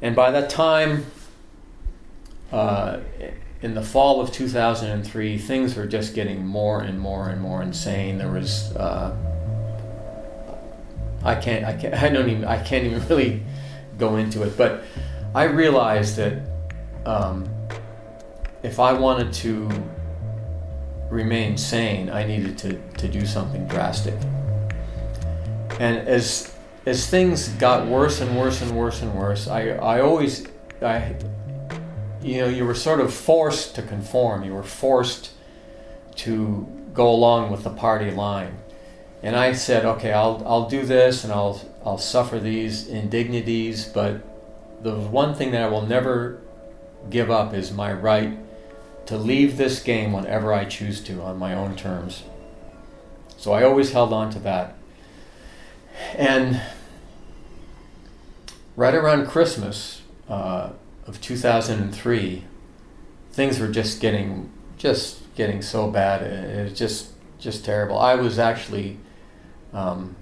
And 0.00 0.14
by 0.14 0.30
that 0.30 0.48
time, 0.48 1.06
uh, 2.52 3.00
in 3.62 3.74
the 3.74 3.82
fall 3.82 4.20
of 4.20 4.30
2003, 4.32 5.38
things 5.38 5.74
were 5.74 5.86
just 5.86 6.14
getting 6.14 6.46
more 6.46 6.80
and 6.80 7.00
more 7.00 7.28
and 7.28 7.40
more 7.40 7.62
insane. 7.62 8.18
There 8.18 8.30
was 8.30 8.74
uh, 8.76 9.16
I 11.24 11.34
can't 11.34 11.64
I 11.64 11.72
can't 11.72 11.94
I 12.02 12.08
don't 12.08 12.28
even 12.28 12.44
I 12.44 12.62
can't 12.62 12.84
even 12.84 13.06
really 13.08 13.42
go 13.98 14.16
into 14.16 14.44
it, 14.44 14.56
but 14.56 14.84
I 15.34 15.44
realized 15.44 16.16
that 16.16 16.42
um, 17.04 17.48
if 18.66 18.80
I 18.80 18.92
wanted 18.92 19.32
to 19.32 19.70
remain 21.08 21.56
sane, 21.56 22.10
I 22.10 22.26
needed 22.26 22.58
to, 22.58 22.82
to 22.98 23.06
do 23.06 23.24
something 23.24 23.66
drastic. 23.68 24.14
And 25.78 26.08
as 26.08 26.52
as 26.84 27.08
things 27.08 27.48
got 27.50 27.86
worse 27.86 28.20
and 28.20 28.36
worse 28.36 28.62
and 28.62 28.76
worse 28.76 29.02
and 29.02 29.14
worse, 29.14 29.46
I, 29.48 29.70
I 29.70 30.00
always 30.00 30.46
I 30.82 31.14
you 32.22 32.38
know, 32.40 32.48
you 32.48 32.64
were 32.64 32.74
sort 32.74 33.00
of 33.00 33.14
forced 33.14 33.76
to 33.76 33.82
conform. 33.82 34.42
You 34.42 34.54
were 34.54 34.64
forced 34.64 35.30
to 36.16 36.66
go 36.92 37.08
along 37.08 37.52
with 37.52 37.62
the 37.62 37.70
party 37.70 38.10
line. 38.10 38.56
And 39.22 39.36
I 39.36 39.52
said, 39.52 39.84
okay, 39.84 40.12
I'll 40.12 40.42
I'll 40.44 40.68
do 40.68 40.84
this 40.84 41.22
and 41.22 41.32
I'll 41.32 41.60
I'll 41.84 41.98
suffer 41.98 42.40
these 42.40 42.88
indignities, 42.88 43.84
but 43.84 44.22
the 44.82 44.96
one 44.96 45.34
thing 45.34 45.52
that 45.52 45.62
I 45.62 45.68
will 45.68 45.86
never 45.86 46.40
give 47.08 47.30
up 47.30 47.54
is 47.54 47.70
my 47.70 47.92
right 47.92 48.36
to 49.06 49.16
leave 49.16 49.56
this 49.56 49.82
game 49.82 50.12
whenever 50.12 50.52
I 50.52 50.64
choose 50.64 51.00
to 51.02 51.22
on 51.22 51.38
my 51.38 51.54
own 51.54 51.76
terms. 51.76 52.24
So 53.36 53.52
I 53.52 53.62
always 53.62 53.92
held 53.92 54.12
on 54.12 54.30
to 54.30 54.38
that. 54.40 54.76
And 56.14 56.60
right 58.74 58.94
around 58.94 59.26
Christmas 59.26 60.02
uh, 60.28 60.70
of 61.06 61.20
2003, 61.20 62.44
things 63.30 63.60
were 63.60 63.68
just 63.68 64.00
getting 64.00 64.50
just 64.76 65.22
getting 65.34 65.62
so 65.62 65.90
bad. 65.90 66.22
It 66.22 66.64
was 66.64 66.78
just 66.78 67.10
just 67.38 67.64
terrible. 67.64 67.98
I 67.98 68.14
was 68.14 68.38
actually 68.38 68.98
um, 69.72 70.16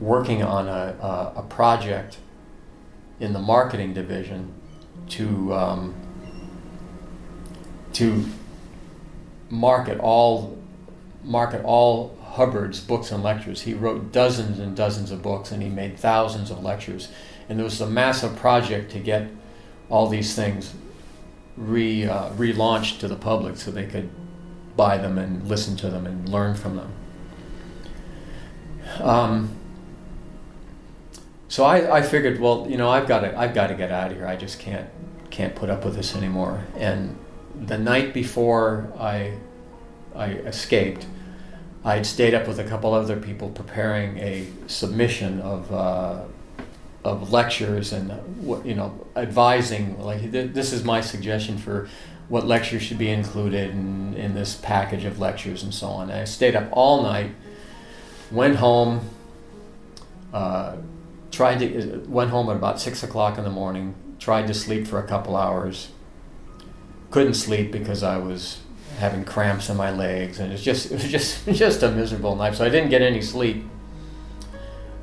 working 0.00 0.42
on 0.42 0.66
a, 0.66 0.96
a, 1.00 1.40
a, 1.40 1.42
project 1.42 2.18
in 3.20 3.32
the 3.32 3.38
marketing 3.38 3.92
division 3.92 4.52
to 5.10 5.52
um, 5.54 5.94
to 7.94 8.24
market 9.50 9.98
all 10.00 10.58
market 11.22 11.64
all 11.64 12.16
Hubbard's 12.22 12.80
books 12.80 13.10
and 13.10 13.22
lectures. 13.22 13.62
He 13.62 13.74
wrote 13.74 14.12
dozens 14.12 14.58
and 14.58 14.76
dozens 14.76 15.10
of 15.10 15.22
books 15.22 15.52
and 15.52 15.62
he 15.62 15.68
made 15.68 15.98
thousands 15.98 16.50
of 16.50 16.62
lectures. 16.62 17.08
And 17.48 17.58
there 17.58 17.64
was 17.64 17.80
a 17.80 17.86
massive 17.86 18.36
project 18.36 18.90
to 18.92 18.98
get 18.98 19.28
all 19.88 20.08
these 20.08 20.34
things 20.34 20.74
re 21.56 22.06
uh, 22.06 22.30
relaunched 22.30 22.98
to 23.00 23.08
the 23.08 23.16
public 23.16 23.56
so 23.56 23.70
they 23.70 23.86
could 23.86 24.10
buy 24.76 24.98
them 24.98 25.18
and 25.18 25.46
listen 25.46 25.76
to 25.76 25.90
them 25.90 26.06
and 26.06 26.28
learn 26.28 26.54
from 26.54 26.76
them. 26.76 26.92
Um, 29.00 29.56
so 31.48 31.64
I, 31.64 31.98
I 31.98 32.02
figured, 32.02 32.40
well, 32.40 32.66
you 32.68 32.76
know, 32.76 32.90
I've 32.90 33.06
got 33.06 33.20
to 33.20 33.38
I've 33.38 33.54
got 33.54 33.68
to 33.68 33.74
get 33.74 33.92
out 33.92 34.10
of 34.10 34.16
here. 34.16 34.26
I 34.26 34.36
just 34.36 34.58
can't 34.58 34.88
can't 35.30 35.54
put 35.54 35.70
up 35.70 35.84
with 35.84 35.94
this 35.94 36.16
anymore. 36.16 36.64
And 36.76 37.16
the 37.60 37.78
night 37.78 38.14
before 38.14 38.92
I 38.98 39.38
I 40.14 40.30
escaped, 40.30 41.06
I 41.84 41.96
had 41.96 42.06
stayed 42.06 42.34
up 42.34 42.46
with 42.46 42.58
a 42.60 42.64
couple 42.64 42.94
other 42.94 43.16
people 43.16 43.50
preparing 43.50 44.18
a 44.18 44.46
submission 44.66 45.40
of 45.40 45.72
uh, 45.72 46.22
of 47.04 47.30
lectures 47.30 47.92
and 47.92 48.12
you 48.64 48.74
know 48.74 49.06
advising 49.16 50.00
like 50.00 50.30
this 50.30 50.72
is 50.72 50.84
my 50.84 51.00
suggestion 51.00 51.58
for 51.58 51.88
what 52.28 52.46
lectures 52.46 52.82
should 52.82 52.98
be 52.98 53.10
included 53.10 53.70
in, 53.70 54.14
in 54.14 54.34
this 54.34 54.54
package 54.54 55.04
of 55.04 55.18
lectures 55.18 55.62
and 55.62 55.74
so 55.74 55.88
on. 55.88 56.10
And 56.10 56.20
I 56.20 56.24
stayed 56.24 56.56
up 56.56 56.68
all 56.72 57.02
night, 57.02 57.32
went 58.30 58.56
home, 58.56 59.10
uh, 60.32 60.76
tried 61.30 61.58
to 61.58 62.04
went 62.08 62.30
home 62.30 62.48
at 62.48 62.56
about 62.56 62.80
six 62.80 63.02
o'clock 63.02 63.36
in 63.36 63.44
the 63.44 63.50
morning, 63.50 63.94
tried 64.18 64.46
to 64.46 64.54
sleep 64.54 64.86
for 64.86 64.98
a 64.98 65.06
couple 65.06 65.36
hours, 65.36 65.90
couldn't 67.14 67.34
sleep 67.34 67.70
because 67.70 68.02
I 68.02 68.18
was 68.18 68.58
having 68.98 69.24
cramps 69.24 69.70
in 69.70 69.76
my 69.76 69.92
legs, 69.92 70.40
and 70.40 70.52
it's 70.52 70.64
just 70.64 70.90
it 70.90 70.94
was 70.94 71.08
just 71.12 71.46
just 71.52 71.84
a 71.84 71.90
miserable 71.92 72.34
night. 72.34 72.56
So 72.56 72.64
I 72.64 72.68
didn't 72.68 72.90
get 72.90 73.02
any 73.02 73.22
sleep. 73.22 73.62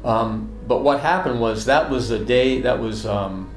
Um, 0.03 0.51
but 0.67 0.83
what 0.83 0.99
happened 0.99 1.39
was 1.39 1.63
that 1.65 1.89
was 1.89 2.11
a 2.11 2.19
day 2.19 2.59
that 2.61 2.81
was 2.81 3.05
um, 3.05 3.49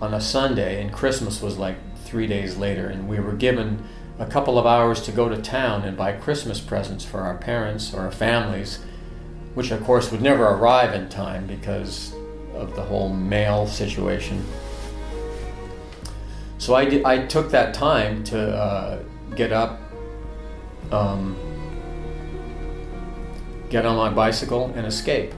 on 0.00 0.14
a 0.14 0.22
Sunday, 0.22 0.80
and 0.80 0.90
Christmas 0.90 1.42
was 1.42 1.58
like 1.58 1.76
three 2.06 2.26
days 2.26 2.56
later, 2.56 2.86
and 2.88 3.10
we 3.10 3.20
were 3.20 3.34
given 3.34 3.86
a 4.18 4.24
couple 4.24 4.58
of 4.58 4.64
hours 4.64 5.02
to 5.02 5.12
go 5.12 5.28
to 5.28 5.36
town 5.36 5.84
and 5.84 5.94
buy 5.94 6.12
Christmas 6.12 6.60
presents 6.60 7.04
for 7.04 7.20
our 7.20 7.36
parents 7.36 7.92
or 7.92 8.00
our 8.00 8.10
families, 8.10 8.78
which 9.52 9.70
of 9.70 9.84
course 9.84 10.10
would 10.10 10.22
never 10.22 10.44
arrive 10.44 10.94
in 10.94 11.10
time 11.10 11.46
because 11.46 12.14
of 12.54 12.74
the 12.74 12.82
whole 12.82 13.10
mail 13.10 13.66
situation. 13.66 14.42
So 16.62 16.76
I, 16.76 16.84
did, 16.84 17.04
I 17.04 17.26
took 17.26 17.50
that 17.50 17.74
time 17.74 18.22
to 18.22 18.38
uh, 18.38 19.02
get 19.34 19.50
up, 19.50 19.80
um, 20.92 21.36
get 23.68 23.84
on 23.84 23.96
my 23.96 24.10
bicycle, 24.10 24.72
and 24.76 24.86
escape. 24.86 25.34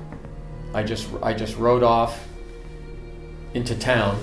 I 0.74 0.82
just 0.82 1.08
I 1.22 1.32
just 1.32 1.56
rode 1.56 1.82
off 1.82 2.28
into 3.54 3.74
town, 3.74 4.22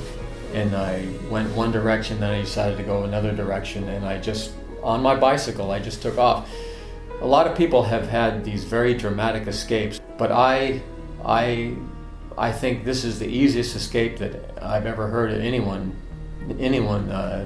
and 0.54 0.76
I 0.76 1.08
went 1.28 1.50
one 1.56 1.72
direction. 1.72 2.20
Then 2.20 2.36
I 2.36 2.42
decided 2.42 2.78
to 2.78 2.84
go 2.84 3.04
another 3.04 3.36
direction, 3.36 3.90
and 3.90 4.06
I 4.06 4.20
just 4.20 4.52
on 4.84 5.02
my 5.02 5.16
bicycle 5.16 5.72
I 5.72 5.80
just 5.80 6.04
took 6.04 6.20
off. 6.20 6.48
A 7.22 7.26
lot 7.26 7.48
of 7.48 7.58
people 7.58 7.82
have 7.82 8.10
had 8.10 8.46
these 8.46 8.64
very 8.64 8.94
dramatic 8.94 9.48
escapes, 9.48 10.00
but 10.20 10.32
I 10.32 10.84
I 11.26 11.74
I 12.38 12.52
think 12.52 12.86
this 12.86 13.04
is 13.04 13.18
the 13.18 13.28
easiest 13.28 13.76
escape 13.76 14.20
that 14.20 14.62
I've 14.62 14.86
ever 14.86 15.08
heard 15.08 15.32
of 15.32 15.42
anyone 15.42 15.96
anyone 16.60 17.12
uh, 17.12 17.46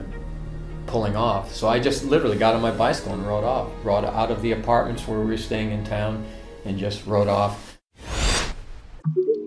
pulling 0.87 1.15
off. 1.15 1.53
So 1.53 1.67
I 1.67 1.79
just 1.79 2.03
literally 2.03 2.37
got 2.37 2.55
on 2.55 2.61
my 2.61 2.71
bicycle 2.71 3.13
and 3.13 3.27
rode 3.27 3.43
off. 3.43 3.67
Rode 3.83 4.05
out 4.05 4.31
of 4.31 4.41
the 4.41 4.51
apartments 4.53 5.07
where 5.07 5.19
we 5.19 5.25
were 5.25 5.37
staying 5.37 5.71
in 5.71 5.85
town 5.85 6.23
and 6.65 6.77
just 6.81 7.07
rode 7.07 7.31
off. 7.31 7.77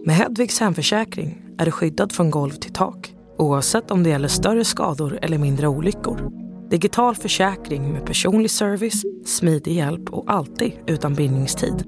Med 0.05 0.17
Hedvigs 0.17 0.61
hemförsäkring 0.61 1.43
är 1.59 1.65
du 1.65 1.71
skyddad 1.71 2.13
från 2.13 2.31
golv 2.31 2.51
till 2.51 2.73
tak 2.73 3.15
oavsett 3.39 3.91
om 3.91 4.03
det 4.03 4.11
gäller 4.11 4.29
större 4.29 4.65
skador 4.65 5.19
eller 5.23 5.39
mindre 5.39 5.69
olyckor. 5.69 6.31
Digital 6.71 7.17
försäkring 7.17 7.93
med 7.93 8.07
personlig 8.07 8.51
service, 8.51 9.03
smidig 9.27 9.73
hjälp 9.73 10.11
och 10.11 10.25
alltid 10.27 10.73
utan 10.87 11.15
bindningstid. 11.15 11.85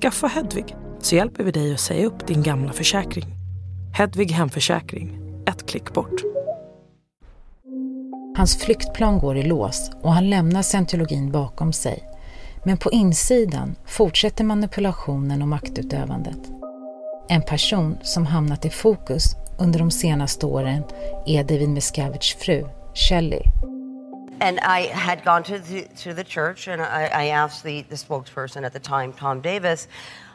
Skaffa 0.00 0.26
Hedvig 0.26 0.76
så 1.00 1.14
hjälper 1.14 1.44
vi 1.44 1.50
dig 1.50 1.74
att 1.74 1.80
säga 1.80 2.06
upp 2.06 2.26
din 2.26 2.42
gamla 2.42 2.72
försäkring. 2.72 3.26
Hedvig 3.94 4.30
Hemförsäkring, 4.30 5.20
ett 5.46 5.66
klick 5.66 5.92
bort. 5.94 6.39
Hans 8.40 8.58
flyktplan 8.58 9.18
går 9.18 9.36
i 9.36 9.42
lås 9.42 9.90
och 10.02 10.12
han 10.12 10.30
lämnar 10.30 10.62
scientologin 10.62 11.32
bakom 11.32 11.72
sig. 11.72 12.04
Men 12.64 12.78
på 12.78 12.90
insidan 12.90 13.76
fortsätter 13.86 14.44
manipulationen 14.44 15.42
och 15.42 15.48
maktutövandet. 15.48 16.38
En 17.28 17.42
person 17.42 17.98
som 18.02 18.26
hamnat 18.26 18.64
i 18.64 18.70
fokus 18.70 19.24
under 19.58 19.78
de 19.78 19.90
senaste 19.90 20.46
åren 20.46 20.82
är 21.26 21.44
David 21.44 21.68
Miscaviges 21.68 22.34
fru, 22.34 22.66
Shelley. 22.94 23.42
And 24.40 24.58
I 24.58 24.90
had 24.92 25.24
gone 25.24 25.42
to 25.42 25.64
the, 25.68 25.82
to 25.82 26.14
the 26.14 26.24
church 26.24 26.68
and 26.68 26.80
I, 26.80 27.26
I 27.26 27.30
asked 27.30 27.62
the, 27.62 27.84
the 27.90 27.96
spokesperson 27.96 28.64
at 28.64 28.72
the 28.72 28.80
time, 28.80 29.12
Tom 29.18 29.42
Davis, 29.42 29.88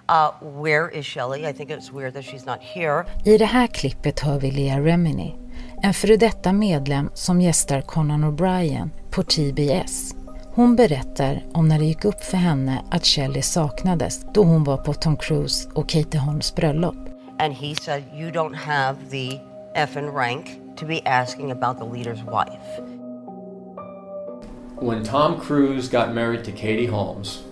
Uh, 0.07 0.31
where 0.41 0.89
is 0.89 1.05
Shelley? 1.05 1.47
I 1.47 1.53
think 1.53 1.69
it's 1.69 1.91
weird 1.91 2.13
that 2.13 2.23
she's 2.23 2.45
not 2.45 2.59
here. 2.61 3.05
I 3.23 3.37
det 3.37 3.45
här 3.45 3.67
klippet 3.67 4.19
hör 4.19 4.39
vi 4.39 4.51
Lea 4.51 4.79
Remini, 4.79 5.35
en 5.83 5.93
före 5.93 6.17
detta 6.17 6.53
medlem 6.53 7.09
som 7.13 7.41
gästar 7.41 7.81
Conan 7.81 8.23
O'Brien 8.23 8.89
på 9.11 9.23
TBS. 9.23 10.15
Hon 10.55 10.75
berättar 10.75 11.43
om 11.53 11.67
när 11.67 11.79
det 11.79 11.85
gick 11.85 12.05
upp 12.05 12.23
för 12.23 12.37
henne 12.37 12.85
att 12.91 13.05
Shelley 13.05 13.41
saknades 13.41 14.25
då 14.33 14.43
hon 14.43 14.63
var 14.63 14.77
på 14.77 14.93
Tom 14.93 15.17
Cruise 15.17 15.69
och 15.73 15.89
Katie 15.89 16.19
Holmes 16.19 16.55
bröllop. 16.55 16.95
And 17.39 17.53
he 17.53 17.75
said, 17.75 18.03
you 18.13 18.31
don't 18.31 18.55
have 18.55 18.97
the 19.09 19.39
effing 19.75 20.15
rank 20.15 20.45
to 20.77 20.85
be 20.85 21.01
asking 21.05 21.51
about 21.51 21.77
the 21.77 21.85
leader's 21.85 22.23
wife. 22.25 22.81
When 24.81 25.03
Tom 25.03 25.39
Cruise 25.39 25.89
got 25.89 26.13
married 26.13 26.43
to 26.45 26.51
Katie 26.51 26.87
Holmes, 26.87 27.43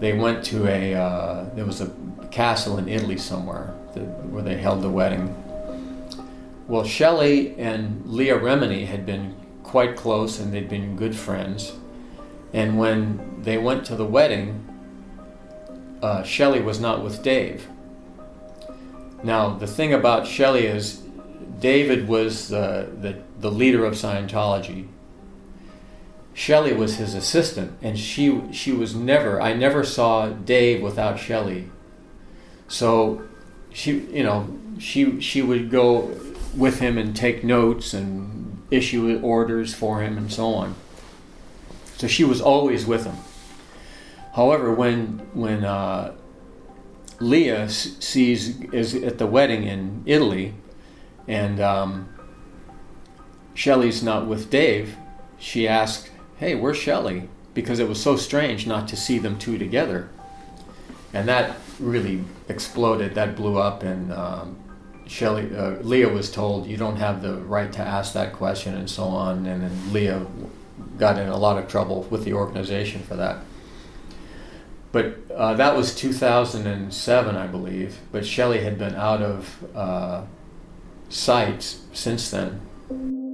they 0.00 0.12
went 0.12 0.44
to 0.46 0.66
a 0.66 0.94
uh, 0.94 1.44
there 1.54 1.64
was 1.64 1.80
a 1.80 1.90
castle 2.30 2.78
in 2.78 2.88
Italy 2.88 3.16
somewhere 3.16 3.74
that, 3.94 4.02
where 4.26 4.42
they 4.42 4.56
held 4.56 4.82
the 4.82 4.90
wedding. 4.90 5.34
Well, 6.68 6.84
Shelley 6.84 7.56
and 7.58 8.04
Leah 8.06 8.38
Remini 8.38 8.86
had 8.86 9.06
been 9.06 9.36
quite 9.62 9.96
close 9.96 10.40
and 10.40 10.52
they'd 10.52 10.68
been 10.68 10.96
good 10.96 11.14
friends. 11.14 11.72
And 12.52 12.78
when 12.78 13.42
they 13.42 13.58
went 13.58 13.84
to 13.86 13.96
the 13.96 14.04
wedding, 14.04 14.64
uh, 16.02 16.22
Shelley 16.24 16.60
was 16.60 16.80
not 16.80 17.02
with 17.02 17.22
Dave. 17.22 17.68
Now, 19.22 19.50
the 19.50 19.66
thing 19.66 19.94
about 19.94 20.26
Shelley 20.26 20.66
is 20.66 21.02
David 21.60 22.08
was 22.08 22.48
the, 22.48 22.88
the, 23.00 23.22
the 23.38 23.50
leader 23.50 23.84
of 23.84 23.94
Scientology. 23.94 24.88
Shelley 26.36 26.74
was 26.74 26.96
his 26.96 27.14
assistant, 27.14 27.78
and 27.80 27.98
she 27.98 28.42
she 28.52 28.70
was 28.70 28.94
never. 28.94 29.40
I 29.40 29.54
never 29.54 29.82
saw 29.82 30.28
Dave 30.28 30.82
without 30.82 31.18
Shelley. 31.18 31.70
So, 32.68 33.22
she 33.72 34.00
you 34.00 34.22
know 34.22 34.54
she 34.78 35.18
she 35.22 35.40
would 35.40 35.70
go 35.70 36.14
with 36.54 36.80
him 36.80 36.98
and 36.98 37.16
take 37.16 37.42
notes 37.42 37.94
and 37.94 38.62
issue 38.70 39.18
orders 39.22 39.72
for 39.72 40.02
him 40.02 40.18
and 40.18 40.30
so 40.30 40.48
on. 40.48 40.74
So 41.96 42.06
she 42.06 42.22
was 42.22 42.42
always 42.42 42.84
with 42.84 43.06
him. 43.06 43.16
However, 44.34 44.70
when 44.70 45.26
when 45.32 45.64
uh, 45.64 46.14
Leah 47.18 47.70
sees 47.70 48.60
is 48.72 48.94
at 48.94 49.16
the 49.16 49.26
wedding 49.26 49.64
in 49.64 50.02
Italy, 50.04 50.52
and 51.26 51.60
um, 51.60 52.10
Shelley's 53.54 54.02
not 54.02 54.26
with 54.26 54.50
Dave, 54.50 54.98
she 55.38 55.66
asks, 55.66 56.10
"Hey, 56.38 56.54
where's 56.54 56.76
Shelley?" 56.76 57.28
Because 57.54 57.78
it 57.78 57.88
was 57.88 58.02
so 58.02 58.16
strange 58.16 58.66
not 58.66 58.86
to 58.88 58.96
see 58.96 59.18
them 59.18 59.38
two 59.38 59.56
together, 59.58 60.08
and 61.12 61.28
that 61.28 61.56
really 61.80 62.24
exploded. 62.48 63.14
That 63.14 63.36
blew 63.36 63.58
up, 63.58 63.82
and 63.82 64.12
um, 64.12 64.58
Shelley, 65.06 65.54
uh, 65.56 65.76
Leah 65.82 66.08
was 66.08 66.30
told, 66.30 66.66
"You 66.66 66.76
don't 66.76 66.96
have 66.96 67.22
the 67.22 67.36
right 67.36 67.72
to 67.72 67.80
ask 67.80 68.12
that 68.12 68.32
question," 68.32 68.74
and 68.74 68.90
so 68.90 69.04
on. 69.04 69.46
And 69.46 69.62
then 69.62 69.92
Leah 69.92 70.26
got 70.98 71.18
in 71.18 71.28
a 71.28 71.36
lot 71.36 71.58
of 71.58 71.68
trouble 71.68 72.02
with 72.10 72.24
the 72.24 72.32
organization 72.32 73.02
for 73.02 73.16
that. 73.16 73.38
But 74.92 75.16
uh, 75.34 75.54
that 75.54 75.76
was 75.76 75.94
2007, 75.94 77.36
I 77.36 77.46
believe. 77.46 77.98
But 78.12 78.24
Shelley 78.24 78.62
had 78.62 78.78
been 78.78 78.94
out 78.94 79.20
of 79.20 79.64
uh, 79.74 80.24
sight 81.08 81.76
since 81.92 82.30
then. 82.30 83.25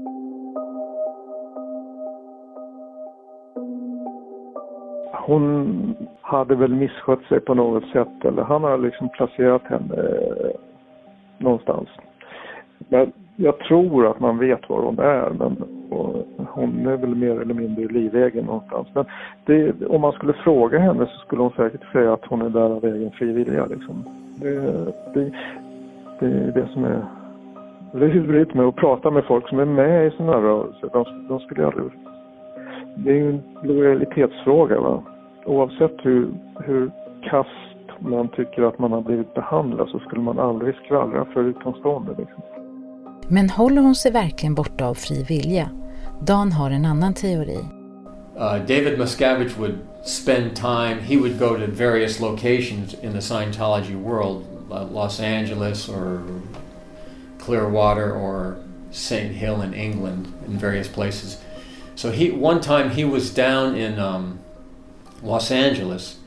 Hon 5.24 5.94
hade 6.20 6.54
väl 6.54 6.74
misskött 6.74 7.22
sig 7.22 7.40
på 7.40 7.54
något 7.54 7.84
sätt 7.84 8.24
eller 8.24 8.42
han 8.42 8.64
har 8.64 8.78
liksom 8.78 9.08
placerat 9.08 9.62
henne 9.62 9.94
eh, 9.94 10.50
någonstans. 11.38 11.88
Men 12.88 13.12
jag 13.36 13.58
tror 13.58 14.06
att 14.06 14.20
man 14.20 14.38
vet 14.38 14.68
var 14.68 14.82
hon 14.82 14.98
är 14.98 15.30
men 15.30 15.56
hon 16.48 16.86
är 16.86 16.96
väl 16.96 17.14
mer 17.14 17.40
eller 17.40 17.54
mindre 17.54 17.84
livegen 17.84 18.44
någonstans. 18.44 18.88
Men 18.94 19.04
det, 19.44 19.86
om 19.86 20.00
man 20.00 20.12
skulle 20.12 20.32
fråga 20.32 20.78
henne 20.78 21.06
så 21.06 21.18
skulle 21.18 21.42
hon 21.42 21.50
säkert 21.50 21.92
säga 21.92 22.12
att 22.12 22.24
hon 22.24 22.42
är 22.42 22.50
där 22.50 22.70
av 22.70 22.84
egen 22.84 23.10
frivilliga. 23.10 23.66
Liksom. 23.66 24.04
Det, 24.36 24.54
det, 25.14 25.30
det 26.20 26.26
är 26.26 26.52
det 26.54 26.68
som 26.72 26.84
är 26.84 27.02
lurigt 27.92 28.54
med 28.54 28.66
att 28.66 28.76
prata 28.76 29.10
med 29.10 29.24
folk 29.24 29.48
som 29.48 29.58
är 29.58 29.64
med 29.64 30.06
i 30.06 30.10
sådana 30.10 30.32
här 30.32 30.40
rörelser. 30.40 30.88
De, 30.92 31.28
de 31.28 31.40
skulle 31.40 31.66
aldrig... 31.66 31.90
Det 32.96 33.10
är 33.10 33.14
ju 33.14 33.30
en 33.30 33.42
lojalitetsfråga. 33.62 34.80
Va? 34.80 35.02
Oavsett 35.46 35.96
hur, 36.02 36.34
hur 36.66 36.90
kast 37.30 38.00
man 38.00 38.28
tycker 38.28 38.62
att 38.62 38.78
man 38.78 38.92
har 38.92 39.02
blivit 39.02 39.34
behandlad 39.34 39.88
så 39.88 39.98
skulle 39.98 40.22
man 40.22 40.38
aldrig 40.38 40.74
skvallra 40.74 41.24
för 41.24 41.44
utomstående. 41.44 42.10
Liksom. 42.18 42.42
Men 43.28 43.50
håller 43.50 43.82
hon 43.82 43.94
sig 43.94 44.12
verkligen 44.12 44.54
borta 44.54 44.86
av 44.86 44.94
fri 44.94 45.24
vilja? 45.28 45.70
Dan 46.20 46.52
har 46.52 46.70
en 46.70 46.86
annan 46.86 47.14
teori. 47.14 47.58
Uh, 48.36 48.66
David 48.66 48.98
Miscavige 48.98 49.58
would 49.58 49.78
spend 50.04 50.56
time, 50.56 51.00
he 51.00 51.16
would 51.16 51.38
go 51.38 51.56
to 51.56 51.66
various 51.66 52.20
locations 52.20 52.94
in 52.94 53.12
the 53.12 53.20
Scientology 53.20 53.94
world, 53.94 54.44
Los 54.92 55.20
Angeles 55.20 55.88
or 55.88 56.22
Clearwater 57.38 58.12
or 58.12 58.56
St. 58.90 59.32
Hill 59.32 59.62
in 59.62 59.74
England, 59.74 60.26
in 60.46 60.58
various 60.58 60.88
places. 60.88 61.38
So 61.94 62.10
he 62.10 62.30
one 62.30 62.60
time 62.60 62.90
he 62.90 63.04
was 63.04 63.34
down 63.34 63.74
in 63.74 63.98
um, 63.98 64.38
Los 65.22 65.50
Angeles 65.50 66.18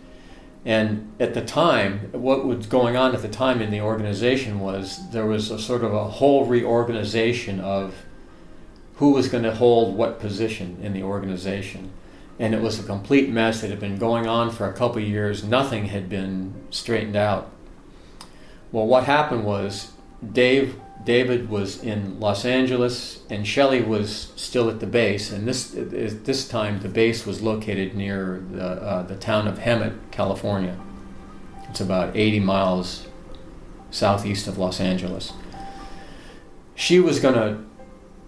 and 0.66 1.14
at 1.20 1.36
the 1.36 1.46
time, 1.46 2.10
what 2.12 2.44
was 2.44 2.66
going 2.66 2.98
on 2.98 3.14
at 3.14 3.22
the 3.22 3.30
time 3.30 3.62
in 3.62 3.70
the 3.70 3.82
organization 3.82 4.60
was 4.60 5.12
there 5.12 5.28
was 5.28 5.52
a 5.52 5.60
sort 5.60 5.84
of 5.84 5.94
a 5.94 6.06
whole 6.06 6.46
reorganization 6.46 7.60
of 7.60 7.94
who 8.96 9.12
was 9.12 9.28
going 9.28 9.44
to 9.44 9.54
hold 9.54 9.96
what 9.96 10.20
position 10.20 10.80
in 10.82 10.94
the 10.94 11.04
organization. 11.04 11.92
And 12.40 12.56
it 12.56 12.62
was 12.62 12.80
a 12.80 12.84
complete 12.84 13.30
mess. 13.30 13.62
that 13.62 13.70
had 13.70 13.80
been 13.80 14.00
going 14.00 14.26
on 14.26 14.50
for 14.50 14.68
a 14.68 14.74
couple 14.74 15.00
years. 15.02 15.44
Nothing 15.44 15.86
had 15.86 16.10
been 16.10 16.56
straightened 16.72 17.16
out. 17.16 17.52
Well, 18.72 18.88
what 18.88 19.04
happened 19.04 19.46
was 19.46 19.92
Dave 20.34 20.80
David 21.06 21.50
was 21.50 21.84
in 21.84 22.20
Los 22.20 22.46
Angeles, 22.46 23.20
and 23.30 23.48
Shelley 23.48 23.82
was 23.82 24.34
still 24.36 24.70
at 24.70 24.80
the 24.80 24.88
base. 24.88 25.32
And 25.32 25.48
this 25.48 25.72
this 25.76 26.48
time, 26.48 26.80
the 26.80 26.90
base 26.90 27.28
was 27.28 27.44
located 27.44 27.96
near 27.96 28.44
the, 28.52 28.66
uh, 28.66 29.04
the 29.04 29.16
town 29.16 29.48
of 29.48 29.60
Hemet, 29.60 29.96
California. 30.10 30.78
It's 31.70 31.80
about 31.80 32.16
80 32.16 32.40
miles 32.40 33.08
southeast 33.92 34.48
of 34.48 34.58
Los 34.58 34.80
Angeles. 34.80 35.34
She 36.74 37.00
was 37.00 37.20
going 37.20 37.36
to 37.36 37.64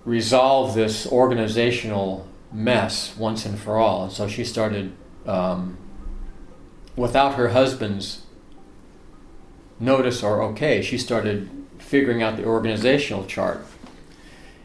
resolve 0.06 0.76
this 0.76 1.08
organizational 1.08 2.28
mess 2.52 3.16
once 3.18 3.46
and 3.46 3.60
for 3.60 3.78
all, 3.78 4.10
so 4.10 4.28
she 4.28 4.44
started, 4.44 4.94
um, 5.26 5.78
without 6.96 7.36
her 7.36 7.50
husband's 7.50 8.22
notice 9.80 10.24
or 10.24 10.42
okay, 10.42 10.82
she 10.82 10.98
started 10.98 11.50
figuring 11.88 12.22
out 12.22 12.36
the 12.36 12.44
organizational 12.44 13.26
chart. 13.26 13.66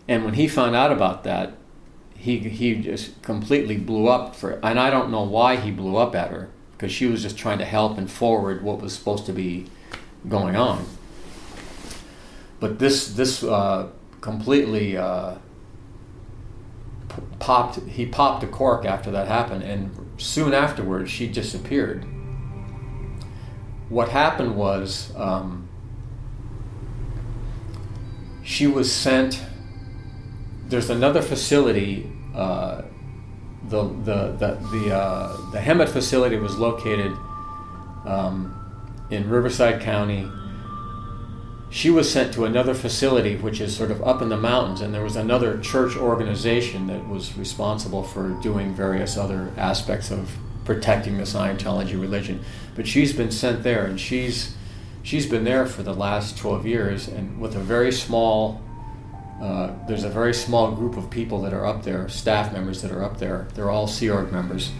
And 0.09 0.25
when 0.25 0.35
he 0.35 0.49
found 0.49 0.75
out 0.75 0.91
about 0.91 1.23
that, 1.23 1.55
he 2.17 2.39
he 2.39 2.75
just 2.75 3.23
completely 3.23 3.77
blew 3.77 4.09
up 4.09 4.35
for 4.35 4.51
it. 4.51 4.61
and 4.63 4.79
I 4.79 4.91
don't 4.91 5.11
know 5.11 5.23
why 5.23 5.57
he 5.57 5.71
blew 5.71 5.97
up 5.97 6.15
at 6.17 6.31
her 6.31 6.51
because 6.73 6.91
she 6.93 7.07
was 7.07 7.23
just 7.23 7.39
trying 7.39 7.59
to 7.59 7.65
help 7.65 7.97
and 7.97 8.11
forward 8.11 8.63
what 8.65 8.81
was 8.81 8.93
supposed 8.93 9.25
to 9.27 9.33
be 9.33 9.67
going 10.29 10.57
on. 10.57 10.85
But 12.59 12.81
this 12.81 13.15
this 13.15 13.45
uh, 13.45 13.91
completely 14.21 14.97
uh, 14.97 15.37
popped. 17.39 17.81
He 17.89 18.05
popped 18.05 18.43
a 18.43 18.49
cork 18.49 18.85
after 18.85 19.13
that 19.13 19.29
happened, 19.29 19.63
and 19.63 20.13
soon 20.19 20.53
afterwards 20.55 21.09
she 21.09 21.29
disappeared. 21.29 22.05
What 23.89 24.09
happened 24.09 24.57
was. 24.57 25.13
Um, 25.15 25.62
she 28.43 28.67
was 28.67 28.93
sent. 28.93 29.43
There's 30.67 30.91
another 30.91 31.23
facility. 31.23 32.11
Uh, 32.35 32.83
the 33.69 33.85
the 33.85 34.33
the 34.33 34.79
the, 34.79 34.95
uh, 34.95 35.51
the 35.53 35.59
Hemet 35.59 35.89
facility 35.89 36.37
was 36.37 36.59
located 36.59 37.13
um, 38.05 39.07
in 39.11 39.29
Riverside 39.29 39.81
County. 39.81 40.29
She 41.71 41.89
was 41.89 42.11
sent 42.11 42.35
to 42.35 42.45
another 42.45 42.75
facility, 42.75 43.37
which 43.37 43.59
is 43.59 43.75
sort 43.75 43.91
of 43.91 44.03
up 44.03 44.21
in 44.21 44.29
the 44.29 44.37
mountains, 44.37 44.83
and 44.83 44.93
there 44.93 45.03
was 45.03 45.17
another 45.17 45.59
church 45.59 45.97
organization 45.97 46.87
that 46.89 47.09
was 47.09 47.37
responsible 47.39 48.03
for 48.03 48.29
doing 48.43 48.75
various 48.75 49.17
other 49.17 49.53
aspects 49.57 50.11
of 50.11 50.37
protecting 50.67 51.17
the 51.17 51.23
Scientology 51.23 51.99
religion. 51.99 52.45
But 52.75 52.87
she's 52.87 53.15
been 53.15 53.31
sent 53.31 53.63
there, 53.63 53.87
and 53.87 53.99
she's 53.99 54.55
she's 55.03 55.27
been 55.27 55.45
there 55.45 55.67
for 55.67 55.83
the 55.83 55.95
last 55.95 56.39
12 56.39 56.67
years 56.67 57.09
and 57.09 57.41
with 57.41 57.57
a 57.57 57.61
very 57.61 57.93
small 57.93 58.61
uh, 59.43 59.75
there's 59.89 60.05
a 60.05 60.09
very 60.09 60.33
small 60.33 60.71
group 60.71 60.97
of 60.97 61.11
people 61.11 61.43
that 61.43 61.53
are 61.53 61.67
up 61.67 61.83
there 61.83 62.09
staff 62.09 62.53
members 62.53 62.81
that 62.81 62.93
are 62.93 63.03
up 63.03 63.19
there. 63.19 63.49
They're 63.55 63.71
all 63.71 63.89
sea 63.89 64.09
org 64.09 64.31
members. 64.31 64.71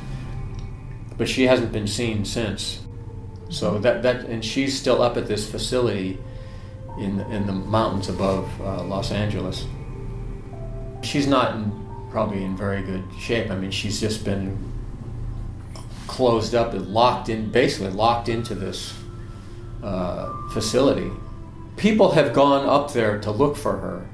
But 1.19 1.29
she 1.29 1.49
hasn't 1.49 1.73
been 1.73 1.89
seen 1.89 2.25
since. 2.25 2.81
So 3.49 3.81
that, 3.81 4.03
that 4.05 4.25
and 4.27 4.45
she's 4.45 4.79
still 4.79 5.03
up 5.03 5.17
at 5.17 5.27
this 5.27 5.51
facility 5.51 6.17
in, 6.97 7.21
in 7.23 7.47
the 7.49 7.53
mountains 7.53 8.09
above 8.09 8.49
uh, 8.61 8.85
los 8.85 9.11
angeles. 9.11 9.67
She's 11.03 11.27
not 11.27 11.57
in, 11.57 12.07
probably 12.13 12.45
in 12.45 12.57
very 12.57 12.83
good 12.83 13.03
shape. 13.19 13.51
I 13.51 13.57
mean 13.57 13.73
she's 13.73 14.01
just 14.01 14.25
been 14.25 14.57
closed 16.07 16.55
up 16.55 16.73
and 16.73 16.87
locked 16.87 17.29
in 17.29 17.51
basically 17.51 17.91
locked 17.91 18.29
into 18.29 18.55
this 18.55 18.97
uh, 19.83 20.33
facility. 20.51 21.11
people 21.77 22.13
have 22.13 22.33
gone 22.33 22.69
up 22.69 22.93
there 22.93 23.19
to 23.19 23.31
look 23.31 23.57
for 23.57 23.79
her. 23.79 24.07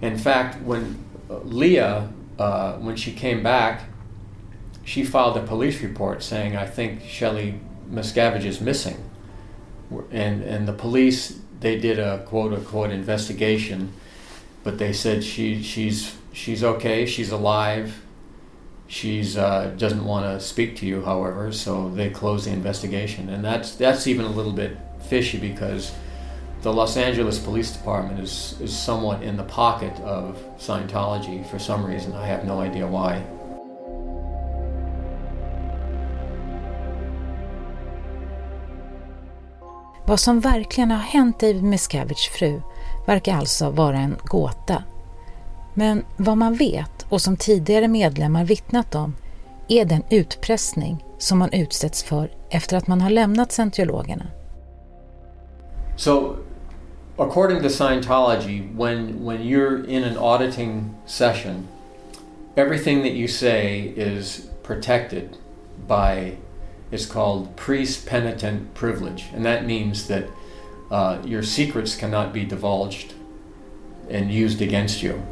In 0.00 0.18
fact, 0.18 0.62
when 0.62 1.02
uh, 1.30 1.38
Leah, 1.38 2.12
uh, 2.38 2.74
when 2.74 2.96
she 2.96 3.12
came 3.12 3.42
back, 3.42 3.84
she 4.84 5.02
filed 5.04 5.36
a 5.36 5.42
police 5.42 5.80
report 5.82 6.22
saying, 6.22 6.56
"I 6.56 6.66
think 6.66 7.02
Shelley 7.02 7.60
Miscavige 7.90 8.44
is 8.44 8.60
missing," 8.60 8.98
and 10.10 10.42
and 10.42 10.68
the 10.68 10.72
police 10.72 11.38
they 11.60 11.78
did 11.78 11.98
a 11.98 12.24
quote 12.26 12.52
unquote 12.52 12.90
investigation, 12.90 13.92
but 14.64 14.78
they 14.78 14.92
said 14.92 15.24
she 15.24 15.62
she's 15.62 16.16
she's 16.32 16.62
okay, 16.62 17.06
she's 17.06 17.30
alive. 17.30 18.02
She's 18.88 19.38
uh, 19.38 19.72
doesn't 19.78 20.04
want 20.04 20.26
to 20.26 20.44
speak 20.44 20.76
to 20.76 20.86
you, 20.86 21.02
however, 21.02 21.50
so 21.52 21.88
they 21.88 22.10
closed 22.10 22.46
the 22.46 22.50
investigation, 22.50 23.28
and 23.30 23.42
that's 23.42 23.74
that's 23.74 24.06
even 24.06 24.26
a 24.26 24.30
little 24.30 24.52
bit 24.52 24.76
fishy 25.08 25.38
because 25.38 25.92
the 26.62 26.72
Los 26.72 26.96
Angeles 26.96 27.38
Police 27.38 27.72
Department 27.78 28.20
is, 28.20 28.54
is 28.60 28.76
somewhat 28.76 29.22
in 29.22 29.36
the 29.36 29.42
pocket 29.42 30.00
of 30.04 30.36
Scientology 30.58 31.44
for 31.50 31.58
some 31.58 31.86
reason. 31.86 32.12
I 32.12 32.26
have 32.26 32.44
no 32.46 32.62
idea 32.62 32.86
why. 32.86 33.22
Vad 40.06 40.20
som 40.20 40.40
verkligen 40.40 40.90
har 40.90 40.98
hänt 40.98 41.40
David 41.40 41.62
Miscaviges 41.62 42.28
fru 42.28 42.62
verkar 43.06 43.36
alltså 43.36 43.70
vara 43.70 43.98
en 43.98 44.16
gåta. 44.24 44.84
Men 45.74 46.04
vad 46.16 46.36
man 46.36 46.54
vet 46.54 47.06
och 47.08 47.20
som 47.20 47.36
tidigare 47.36 47.88
medlemmar 47.88 48.44
vittnat 48.44 48.94
om 48.94 49.14
är 49.68 49.84
den 49.84 50.02
utpressning 50.10 51.04
som 51.18 51.38
man 51.38 51.52
utsätts 51.52 52.02
för 52.02 52.30
efter 52.50 52.76
att 52.76 52.86
man 52.86 53.00
har 53.00 53.10
lämnat 53.10 53.52
scientologerna. 53.52 54.24
So, 55.96 56.44
according 57.18 57.62
to 57.62 57.68
Scientology, 57.68 58.74
when 58.74 59.24
when 59.24 59.42
you're 59.42 59.84
in 59.84 60.04
an 60.04 60.16
auditing 60.16 60.96
session, 61.06 61.68
everything 62.56 63.02
that 63.02 63.12
you 63.12 63.28
say 63.28 63.92
is 63.96 64.48
protected 64.62 65.36
by 65.86 66.36
is 66.90 67.06
called 67.06 67.56
priest 67.56 68.06
penitent 68.06 68.74
privilege, 68.74 69.26
and 69.32 69.44
that 69.44 69.64
means 69.64 70.08
that 70.08 70.28
uh, 70.90 71.20
your 71.24 71.42
secrets 71.42 71.96
cannot 71.96 72.32
be 72.32 72.44
divulged 72.44 73.14
and 74.10 74.30
used 74.30 74.60
against 74.60 75.02
you. 75.02 75.22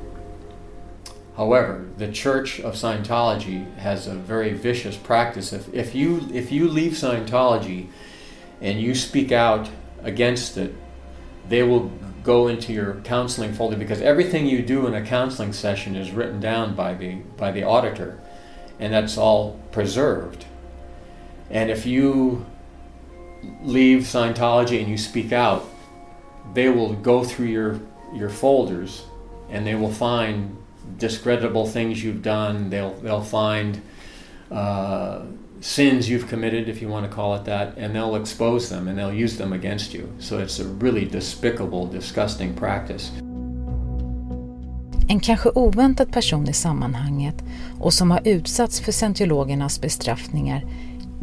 However, 1.37 1.87
the 1.99 2.11
Church 2.11 2.61
of 2.61 2.75
Scientology 2.75 3.75
has 3.77 4.07
a 4.07 4.15
very 4.15 4.53
vicious 4.53 4.97
practice. 4.97 5.53
If, 5.53 5.73
if, 5.73 5.95
you, 5.95 6.29
if 6.33 6.51
you 6.51 6.69
leave 6.69 6.93
Scientology 6.93 7.89
and 8.61 8.81
you 8.81 8.95
speak 8.95 9.33
out 9.33 9.71
against 10.03 10.57
it, 10.57 10.75
they 11.49 11.63
will 11.63 11.91
go 12.23 12.49
into 12.49 12.73
your 12.73 12.95
counseling 13.03 13.53
folder 13.53 13.77
because 13.77 14.01
everything 14.01 14.47
you 14.47 14.63
do 14.63 14.87
in 14.87 14.95
a 14.95 15.05
counseling 15.05 15.53
session 15.53 15.97
is 15.97 16.11
written 16.11 16.41
down 16.41 16.75
by 16.75 16.95
the, 16.95 17.15
by 17.37 17.51
the 17.51 17.63
auditor, 17.63 18.21
and 18.79 18.93
that's 18.93 19.17
all 19.17 19.59
preserved. 19.73 20.45
And 21.51 21.71
if 21.71 21.87
you 21.87 22.47
leave 23.63 24.03
Scientology 24.03 24.81
and 24.81 24.89
you 24.89 24.99
speak 24.99 25.33
out, 25.33 25.67
they 26.55 26.69
will 26.69 26.95
go 26.95 27.25
through 27.25 27.47
your, 27.47 27.81
your 28.15 28.29
folders 28.29 29.05
and 29.51 29.67
they 29.67 29.75
will 29.75 29.93
find 29.93 30.57
discreditable 30.99 31.67
things 31.67 32.03
you've 32.03 32.23
done. 32.23 32.71
They'll 32.71 32.95
they'll 32.95 33.23
find 33.23 33.81
uh, 34.51 35.23
sins 35.61 36.09
you've 36.09 36.29
committed, 36.29 36.69
if 36.69 36.83
you 36.83 36.89
want 36.89 37.07
to 37.07 37.13
call 37.13 37.35
it 37.35 37.45
that, 37.45 37.79
and 37.79 37.95
they'll 37.95 38.17
expose 38.17 38.69
them 38.69 38.89
and 38.89 38.99
they'll 38.99 39.25
use 39.25 39.37
them 39.37 39.53
against 39.53 39.95
you. 39.95 40.09
So 40.19 40.39
it's 40.39 40.61
a 40.61 40.65
really 40.65 41.05
despicable, 41.05 41.87
disgusting 41.87 42.55
practice. 42.55 43.13
En 45.09 45.21
kanske 45.21 45.49
oväntad 45.49 46.13
person 46.13 46.49
i 46.49 46.53
sammanhanget 46.53 47.35
och 47.81 47.95
som 47.95 48.11
har 48.11 48.21
utsatts 48.25 48.81
för 48.81 48.93
scientologernas 48.93 49.81
bestraffningar 49.81 50.65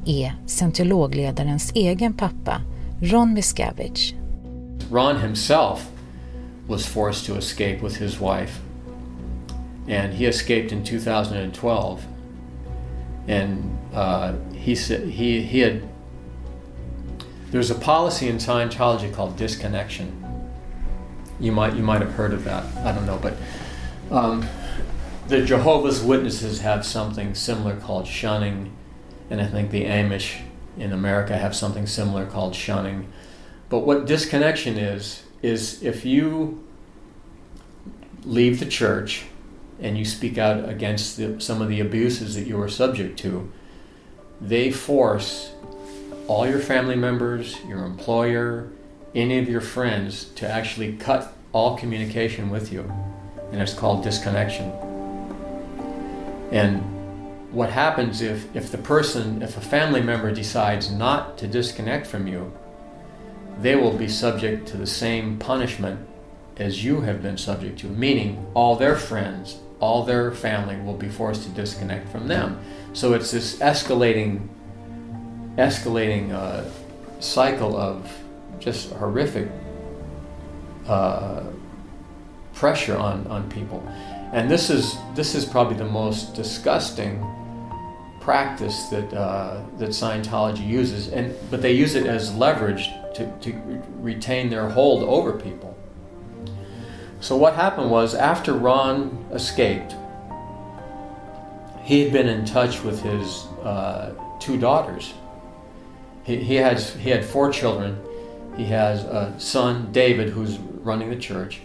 är 0.05 0.33
scientologledarens 0.45 1.71
egen 1.75 2.13
pappa, 2.13 2.61
Ron 3.01 3.33
Miscavige. 3.33 4.15
Ron 4.91 5.21
himself 5.21 5.91
was 6.67 6.87
forced 6.87 7.25
to 7.25 7.37
escape 7.37 7.77
with 7.83 8.01
his 8.01 8.21
wife 8.21 8.59
and 9.89 10.13
he 10.13 10.25
escaped 10.25 10.71
in 10.71 10.83
2012. 10.83 11.99
And 13.27 13.77
uh, 13.93 14.33
he 14.53 14.75
said 14.75 15.09
he 15.09 15.41
he 15.41 15.59
had. 15.59 15.87
There's 17.51 17.71
a 17.71 17.75
policy 17.75 18.27
in 18.27 18.37
Scientology 18.37 19.13
called 19.13 19.37
disconnection. 19.37 20.23
You 21.39 21.51
might 21.51 21.75
you 21.75 21.83
might 21.83 22.01
have 22.01 22.13
heard 22.13 22.33
of 22.33 22.43
that. 22.45 22.65
I 22.85 22.93
don't 22.93 23.05
know, 23.05 23.19
but 23.21 23.37
um, 24.11 24.47
the 25.27 25.43
Jehovah's 25.43 26.01
Witnesses 26.01 26.61
have 26.61 26.85
something 26.85 27.35
similar 27.35 27.75
called 27.75 28.07
shunning, 28.07 28.73
and 29.29 29.41
I 29.41 29.47
think 29.47 29.71
the 29.71 29.83
Amish 29.85 30.41
in 30.77 30.93
America 30.93 31.37
have 31.37 31.55
something 31.55 31.87
similar 31.87 32.25
called 32.25 32.55
shunning. 32.55 33.07
But 33.69 33.79
what 33.79 34.05
disconnection 34.05 34.77
is 34.77 35.23
is 35.41 35.83
if 35.83 36.05
you 36.05 36.63
leave 38.23 38.59
the 38.59 38.65
church 38.65 39.25
and 39.79 39.97
you 39.97 40.05
speak 40.05 40.37
out 40.37 40.67
against 40.67 41.17
the, 41.17 41.39
some 41.39 41.61
of 41.61 41.69
the 41.69 41.79
abuses 41.79 42.35
that 42.35 42.47
you 42.47 42.59
are 42.61 42.69
subject 42.69 43.19
to, 43.19 43.51
they 44.41 44.71
force 44.71 45.51
all 46.27 46.47
your 46.47 46.59
family 46.59 46.95
members, 46.95 47.57
your 47.67 47.85
employer, 47.85 48.69
any 49.15 49.39
of 49.39 49.49
your 49.49 49.61
friends 49.61 50.25
to 50.35 50.49
actually 50.49 50.93
cut 50.97 51.33
all 51.53 51.77
communication 51.77 52.49
with 52.49 52.71
you. 52.71 52.91
And 53.51 53.61
it's 53.61 53.73
called 53.73 54.03
disconnection. 54.03 54.71
And 56.51 56.81
what 57.51 57.69
happens 57.69 58.21
if, 58.21 58.53
if 58.55 58.71
the 58.71 58.77
person, 58.77 59.41
if 59.41 59.57
a 59.57 59.61
family 59.61 60.01
member 60.01 60.31
decides 60.31 60.91
not 60.91 61.37
to 61.37 61.47
disconnect 61.47 62.05
from 62.05 62.27
you, 62.27 62.51
they 63.61 63.75
will 63.75 63.93
be 63.93 64.07
subject 64.07 64.67
to 64.69 64.77
the 64.77 64.85
same 64.85 65.37
punishment 65.39 66.07
as 66.57 66.83
you 66.83 67.01
have 67.01 67.21
been 67.21 67.37
subject 67.37 67.79
to, 67.79 67.87
meaning 67.87 68.45
all 68.53 68.75
their 68.75 68.95
friends, 68.95 69.59
all 69.79 70.03
their 70.03 70.31
family 70.31 70.75
will 70.77 70.97
be 70.97 71.09
forced 71.09 71.43
to 71.43 71.49
disconnect 71.49 72.09
from 72.09 72.27
them. 72.27 72.59
So 72.93 73.13
it's 73.13 73.31
this 73.31 73.57
escalating, 73.57 74.47
escalating 75.55 76.31
uh, 76.31 76.65
cycle 77.19 77.77
of 77.77 78.11
just 78.59 78.91
horrific 78.93 79.49
uh, 80.87 81.43
pressure 82.53 82.97
on, 82.97 83.27
on 83.27 83.49
people. 83.51 83.87
And 84.33 84.49
this 84.49 84.69
is 84.69 84.97
this 85.15 85.35
is 85.35 85.45
probably 85.45 85.77
the 85.77 85.85
most 85.85 86.33
disgusting 86.33 87.25
practice 88.19 88.87
that 88.87 89.13
uh, 89.13 89.61
that 89.77 89.89
Scientology 89.89 90.67
uses, 90.67 91.09
and 91.09 91.33
but 91.49 91.61
they 91.61 91.71
use 91.71 91.95
it 91.95 92.05
as 92.05 92.35
leverage 92.35 92.89
to, 93.15 93.31
to 93.39 93.81
retain 93.99 94.49
their 94.49 94.69
hold 94.69 95.03
over 95.03 95.31
people. 95.33 95.76
So, 97.19 97.35
what 97.35 97.55
happened 97.55 97.89
was 97.89 98.13
after 98.13 98.53
Ron 98.53 99.25
escaped, 99.31 99.95
he 101.83 102.03
had 102.03 102.13
been 102.13 102.27
in 102.27 102.45
touch 102.45 102.83
with 102.83 103.01
his 103.01 103.45
uh, 103.63 104.13
two 104.39 104.57
daughters. 104.57 105.13
He, 106.23 106.37
he, 106.37 106.55
has, 106.55 106.93
he 106.95 107.09
had 107.09 107.25
four 107.25 107.51
children. 107.51 107.99
He 108.55 108.65
has 108.65 109.03
a 109.03 109.33
son, 109.39 109.91
David, 109.91 110.29
who's 110.29 110.57
running 110.57 111.09
the 111.09 111.15
church, 111.15 111.61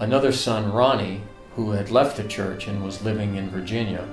another 0.00 0.32
son, 0.32 0.72
Ronnie, 0.72 1.22
who 1.54 1.70
had 1.70 1.90
left 1.90 2.16
the 2.16 2.24
church 2.24 2.66
and 2.66 2.82
was 2.82 3.02
living 3.02 3.36
in 3.36 3.48
Virginia, 3.50 4.06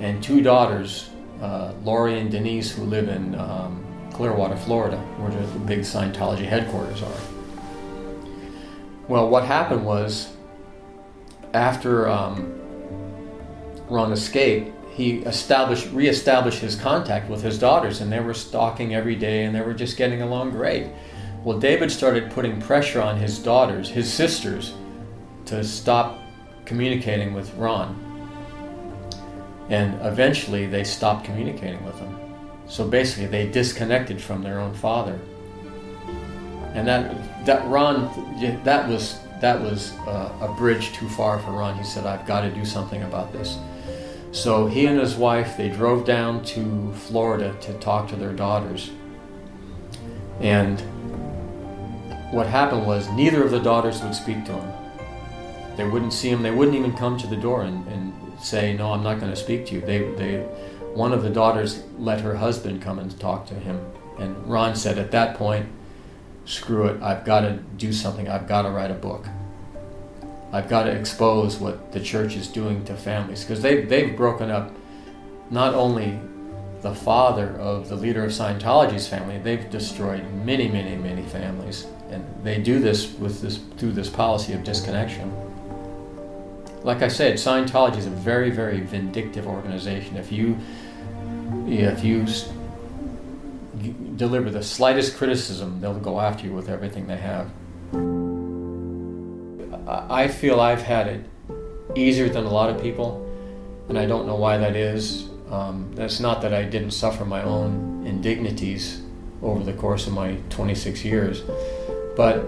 and 0.00 0.22
two 0.22 0.42
daughters, 0.42 1.10
uh, 1.40 1.72
Lori 1.82 2.18
and 2.18 2.30
Denise, 2.30 2.72
who 2.72 2.84
live 2.84 3.08
in 3.08 3.34
um, 3.34 3.84
Clearwater, 4.12 4.56
Florida, 4.56 4.96
where 5.18 5.30
the 5.30 5.58
big 5.60 5.80
Scientology 5.80 6.46
headquarters 6.46 7.02
are. 7.02 7.35
Well, 9.08 9.28
what 9.28 9.44
happened 9.44 9.86
was 9.86 10.32
after 11.54 12.08
um, 12.08 12.52
Ron 13.88 14.12
escaped, 14.12 14.72
he 14.92 15.18
established, 15.20 15.92
reestablished 15.92 16.58
his 16.58 16.74
contact 16.74 17.28
with 17.30 17.42
his 17.42 17.58
daughters, 17.58 18.00
and 18.00 18.10
they 18.10 18.20
were 18.20 18.34
stalking 18.34 18.94
every 18.94 19.14
day, 19.14 19.44
and 19.44 19.54
they 19.54 19.60
were 19.60 19.74
just 19.74 19.96
getting 19.96 20.22
along 20.22 20.50
great. 20.50 20.88
Well, 21.44 21.60
David 21.60 21.92
started 21.92 22.32
putting 22.32 22.60
pressure 22.60 23.00
on 23.00 23.18
his 23.18 23.38
daughters, 23.38 23.88
his 23.88 24.12
sisters, 24.12 24.74
to 25.44 25.62
stop 25.62 26.18
communicating 26.64 27.32
with 27.34 27.54
Ron. 27.54 28.02
And 29.68 29.94
eventually, 30.04 30.66
they 30.66 30.82
stopped 30.82 31.24
communicating 31.24 31.84
with 31.84 31.98
him. 31.98 32.18
So 32.66 32.88
basically, 32.88 33.26
they 33.26 33.46
disconnected 33.48 34.20
from 34.20 34.42
their 34.42 34.58
own 34.58 34.74
father. 34.74 35.20
And 36.76 36.86
that 36.86 37.46
that 37.46 37.66
Ron, 37.66 38.10
that 38.64 38.88
was 38.88 39.18
that 39.40 39.60
was 39.60 39.92
uh, 40.06 40.30
a 40.42 40.48
bridge 40.48 40.92
too 40.92 41.08
far 41.08 41.38
for 41.38 41.52
Ron. 41.52 41.76
He 41.76 41.84
said, 41.84 42.04
"I've 42.06 42.26
got 42.26 42.42
to 42.42 42.50
do 42.50 42.64
something 42.64 43.02
about 43.02 43.32
this." 43.32 43.58
So 44.30 44.66
he 44.66 44.84
and 44.86 45.00
his 45.00 45.14
wife 45.16 45.56
they 45.56 45.70
drove 45.70 46.04
down 46.04 46.44
to 46.44 46.92
Florida 46.92 47.56
to 47.62 47.72
talk 47.78 48.08
to 48.08 48.16
their 48.16 48.34
daughters, 48.34 48.90
and 50.40 50.78
what 52.30 52.46
happened 52.46 52.86
was 52.86 53.08
neither 53.12 53.42
of 53.42 53.50
the 53.50 53.60
daughters 53.60 54.02
would 54.02 54.14
speak 54.14 54.44
to 54.44 54.52
him. 54.52 54.72
They 55.76 55.88
wouldn't 55.88 56.12
see 56.12 56.28
him. 56.28 56.42
They 56.42 56.50
wouldn't 56.50 56.76
even 56.76 56.92
come 56.92 57.16
to 57.18 57.26
the 57.26 57.36
door 57.36 57.62
and, 57.62 57.86
and 57.88 58.12
say, 58.38 58.76
"No, 58.76 58.92
I'm 58.92 59.02
not 59.02 59.18
going 59.18 59.32
to 59.32 59.36
speak 59.36 59.64
to 59.66 59.74
you." 59.76 59.80
They, 59.80 60.10
they, 60.12 60.46
one 60.92 61.12
of 61.12 61.22
the 61.22 61.30
daughters 61.30 61.82
let 61.98 62.20
her 62.20 62.36
husband 62.36 62.82
come 62.82 62.98
and 62.98 63.18
talk 63.18 63.46
to 63.46 63.54
him. 63.54 63.80
And 64.18 64.34
Ron 64.46 64.74
said, 64.74 64.98
at 64.98 65.10
that 65.10 65.36
point, 65.36 65.68
"Screw 66.46 66.86
it! 66.86 67.02
I've 67.02 67.24
got 67.24 67.40
to 67.40 67.58
do 67.76 67.92
something. 67.92 68.28
I've 68.28 68.48
got 68.48 68.62
to 68.62 68.70
write 68.70 68.90
a 68.90 68.94
book. 68.94 69.26
I've 70.52 70.68
got 70.68 70.84
to 70.84 70.92
expose 70.92 71.58
what 71.58 71.92
the 71.92 72.00
church 72.00 72.36
is 72.36 72.48
doing 72.48 72.84
to 72.84 72.96
families 72.96 73.42
because 73.42 73.60
they've, 73.60 73.88
they've 73.88 74.16
broken 74.16 74.50
up 74.50 74.72
not 75.50 75.74
only 75.74 76.18
the 76.82 76.94
father 76.94 77.48
of 77.58 77.88
the 77.88 77.96
leader 77.96 78.24
of 78.24 78.30
Scientology's 78.30 79.08
family, 79.08 79.38
they've 79.38 79.68
destroyed 79.70 80.24
many, 80.44 80.68
many, 80.68 80.94
many 80.96 81.22
families, 81.22 81.86
and 82.10 82.24
they 82.44 82.60
do 82.60 82.78
this 82.78 83.12
with 83.14 83.42
this 83.42 83.58
through 83.76 83.92
this 83.92 84.08
policy 84.08 84.52
of 84.52 84.62
disconnection. 84.62 85.32
Like 86.82 87.02
I 87.02 87.08
said, 87.08 87.34
Scientology 87.34 87.96
is 87.96 88.06
a 88.06 88.10
very, 88.10 88.50
very 88.50 88.80
vindictive 88.80 89.48
organization. 89.48 90.16
If 90.16 90.30
you 90.30 90.56
if 91.66 92.04
you 92.04 92.24
deliver 94.16 94.50
the 94.50 94.62
slightest 94.62 95.16
criticism, 95.16 95.80
they'll 95.80 95.98
go 95.98 96.20
after 96.20 96.46
you 96.46 96.52
with 96.52 96.68
everything 96.68 97.06
they 97.06 97.16
have. 97.16 97.50
I 99.86 100.28
feel 100.28 100.60
I've 100.60 100.82
had 100.82 101.06
it 101.06 101.24
easier 101.94 102.28
than 102.28 102.44
a 102.44 102.50
lot 102.50 102.70
of 102.70 102.80
people, 102.80 103.22
and 103.88 103.98
I 103.98 104.06
don't 104.06 104.26
know 104.26 104.36
why 104.36 104.56
that 104.58 104.74
is. 104.74 105.28
Um, 105.50 105.92
that's 105.94 106.18
not 106.18 106.42
that 106.42 106.52
I 106.52 106.64
didn't 106.64 106.90
suffer 106.90 107.24
my 107.24 107.42
own 107.42 108.04
indignities 108.04 109.02
over 109.42 109.62
the 109.62 109.72
course 109.72 110.06
of 110.06 110.12
my 110.12 110.38
26 110.50 111.04
years, 111.04 111.42
but 112.16 112.44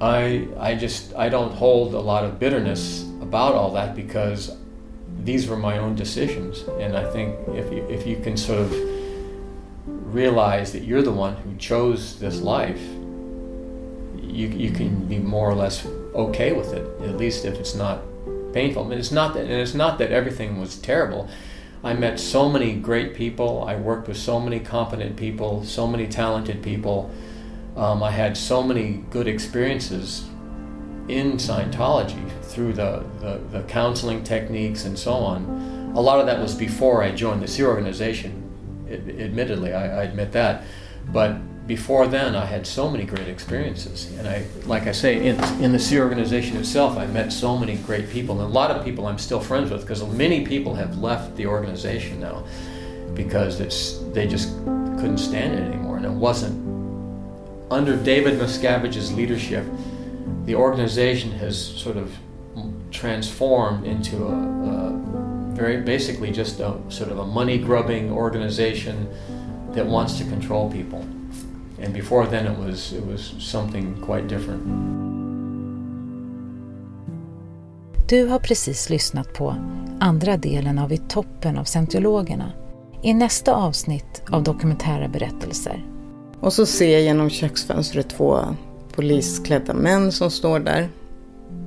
I, 0.00 0.48
I 0.58 0.74
just 0.74 1.14
I 1.14 1.28
don't 1.28 1.52
hold 1.52 1.94
a 1.94 2.00
lot 2.00 2.24
of 2.24 2.38
bitterness 2.38 3.02
about 3.20 3.54
all 3.54 3.72
that 3.72 3.94
because 3.94 4.56
these 5.20 5.46
were 5.46 5.56
my 5.56 5.78
own 5.78 5.94
decisions, 5.94 6.62
and 6.80 6.96
I 6.96 7.10
think 7.10 7.36
if 7.48 7.72
you, 7.72 7.86
if 7.88 8.06
you 8.06 8.16
can 8.16 8.36
sort 8.36 8.60
of 8.60 8.72
realize 10.14 10.72
that 10.72 10.84
you're 10.84 11.02
the 11.02 11.12
one 11.12 11.36
who 11.36 11.56
chose 11.56 12.18
this 12.20 12.40
life, 12.40 12.80
you, 14.22 14.48
you 14.48 14.70
can 14.70 15.06
be 15.06 15.18
more 15.18 15.50
or 15.50 15.54
less 15.54 15.84
okay 16.14 16.52
with 16.52 16.72
it, 16.72 16.86
at 17.02 17.16
least 17.16 17.44
if 17.44 17.58
it's 17.58 17.74
not 17.74 18.02
painful. 18.52 18.84
And 18.84 18.94
it's 18.94 19.12
not 19.12 19.34
that, 19.34 19.42
and 19.42 19.52
it's 19.52 19.74
not 19.74 19.98
that 19.98 20.10
everything 20.12 20.60
was 20.60 20.76
terrible. 20.76 21.28
I 21.82 21.92
met 21.92 22.18
so 22.18 22.48
many 22.48 22.74
great 22.74 23.14
people. 23.14 23.64
I 23.64 23.76
worked 23.76 24.08
with 24.08 24.16
so 24.16 24.40
many 24.40 24.60
competent 24.60 25.16
people, 25.16 25.64
so 25.64 25.86
many 25.86 26.06
talented 26.06 26.62
people. 26.62 27.10
Um, 27.76 28.02
I 28.02 28.10
had 28.10 28.36
so 28.36 28.62
many 28.62 29.04
good 29.10 29.26
experiences 29.26 30.24
in 31.08 31.32
Scientology 31.32 32.30
through 32.42 32.72
the, 32.72 33.04
the, 33.20 33.40
the, 33.50 33.62
counseling 33.64 34.24
techniques 34.24 34.86
and 34.86 34.98
so 34.98 35.12
on. 35.12 35.92
A 35.94 36.00
lot 36.00 36.20
of 36.20 36.26
that 36.26 36.40
was 36.40 36.54
before 36.54 37.02
I 37.02 37.10
joined 37.10 37.42
the 37.42 37.48
Sea 37.48 37.64
organization, 37.64 38.43
admittedly, 38.94 39.72
I, 39.72 40.00
I 40.00 40.02
admit 40.04 40.32
that. 40.32 40.64
But 41.12 41.66
before 41.66 42.06
then, 42.06 42.34
I 42.34 42.44
had 42.44 42.66
so 42.66 42.90
many 42.90 43.04
great 43.04 43.28
experiences, 43.28 44.12
and 44.18 44.28
I, 44.28 44.46
like 44.66 44.86
I 44.86 44.92
say, 44.92 45.26
in, 45.26 45.42
in 45.62 45.72
the 45.72 45.78
Sea 45.78 46.00
organization 46.00 46.56
itself, 46.56 46.98
I 46.98 47.06
met 47.06 47.32
so 47.32 47.56
many 47.56 47.76
great 47.76 48.10
people, 48.10 48.40
and 48.40 48.50
a 48.50 48.52
lot 48.52 48.70
of 48.70 48.84
people 48.84 49.06
I'm 49.06 49.18
still 49.18 49.40
friends 49.40 49.70
with 49.70 49.80
because 49.80 50.04
many 50.04 50.44
people 50.46 50.74
have 50.74 50.98
left 50.98 51.36
the 51.36 51.46
organization 51.46 52.20
now 52.20 52.44
because 53.14 53.60
it's 53.60 53.98
they 54.12 54.26
just 54.26 54.48
couldn't 54.98 55.18
stand 55.18 55.54
it 55.54 55.62
anymore, 55.62 55.96
and 55.96 56.04
it 56.04 56.12
wasn't 56.12 56.54
under 57.70 57.96
David 57.96 58.38
Miscavige's 58.38 59.12
leadership. 59.12 59.64
The 60.44 60.54
organization 60.54 61.30
has 61.32 61.58
sort 61.58 61.96
of 61.96 62.14
transformed 62.90 63.86
into 63.86 64.26
a, 64.26 64.32
a 64.32 64.93
very 65.56 65.78
basically 65.78 66.32
just 66.32 66.60
a 66.60 66.72
sort 66.88 67.10
of 67.10 67.18
a 67.18 67.26
money 67.26 67.58
grubbing 67.58 68.12
organization 68.12 69.06
that 69.74 69.86
wants 69.86 70.18
to 70.18 70.24
control 70.24 70.70
people. 70.70 71.04
And 71.84 71.94
before 71.94 72.26
then 72.26 72.46
it 72.46 72.58
was, 72.58 72.92
it 72.92 73.06
was 73.06 73.34
something 73.38 73.94
quite 74.06 74.28
different. 74.28 74.62
Du 78.08 78.26
har 78.26 78.38
precis 78.38 78.90
lyssnat 78.90 79.32
på 79.32 79.56
andra 80.00 80.36
delen 80.36 80.78
av 80.78 80.92
I 80.92 80.98
toppen 80.98 81.58
av 81.58 81.64
scientologerna 81.64 82.52
i 83.02 83.14
nästa 83.14 83.54
avsnitt 83.54 84.22
av 84.30 84.42
Dokumentära 84.42 85.08
berättelser. 85.08 85.84
Och 86.40 86.52
så 86.52 86.66
ser 86.66 86.92
jag 86.92 87.02
genom 87.02 87.30
köksfönstret 87.30 88.10
två 88.10 88.38
polisklädda 88.94 89.74
män 89.74 90.12
som 90.12 90.30
står 90.30 90.58
där. 90.58 90.88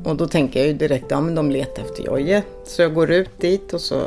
Och 0.07 0.15
då 0.15 0.27
tänker 0.27 0.59
jag 0.59 0.67
ju 0.67 0.73
direkt, 0.73 1.05
ja 1.09 1.21
men 1.21 1.35
de 1.35 1.51
letar 1.51 1.83
efter 1.83 2.03
Jojje. 2.03 2.43
Så 2.65 2.81
jag 2.81 2.93
går 2.93 3.11
ut 3.11 3.39
dit 3.39 3.73
och 3.73 3.81
så 3.81 4.03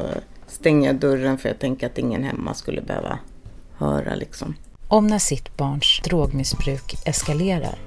stänger 0.47 0.87
jag 0.87 0.97
dörren 0.97 1.39
för 1.39 1.49
jag 1.49 1.59
tänker 1.59 1.87
att 1.87 1.99
ingen 1.99 2.23
hemma 2.25 2.55
skulle 2.55 2.83
behöva 2.83 3.19
höra 3.77 4.15
liksom 4.15 4.55
om 4.89 5.07
när 5.07 5.19
sitt 5.19 5.57
barns 5.57 6.01
drogmissbruk 6.05 6.95
eskalerar 7.05 7.79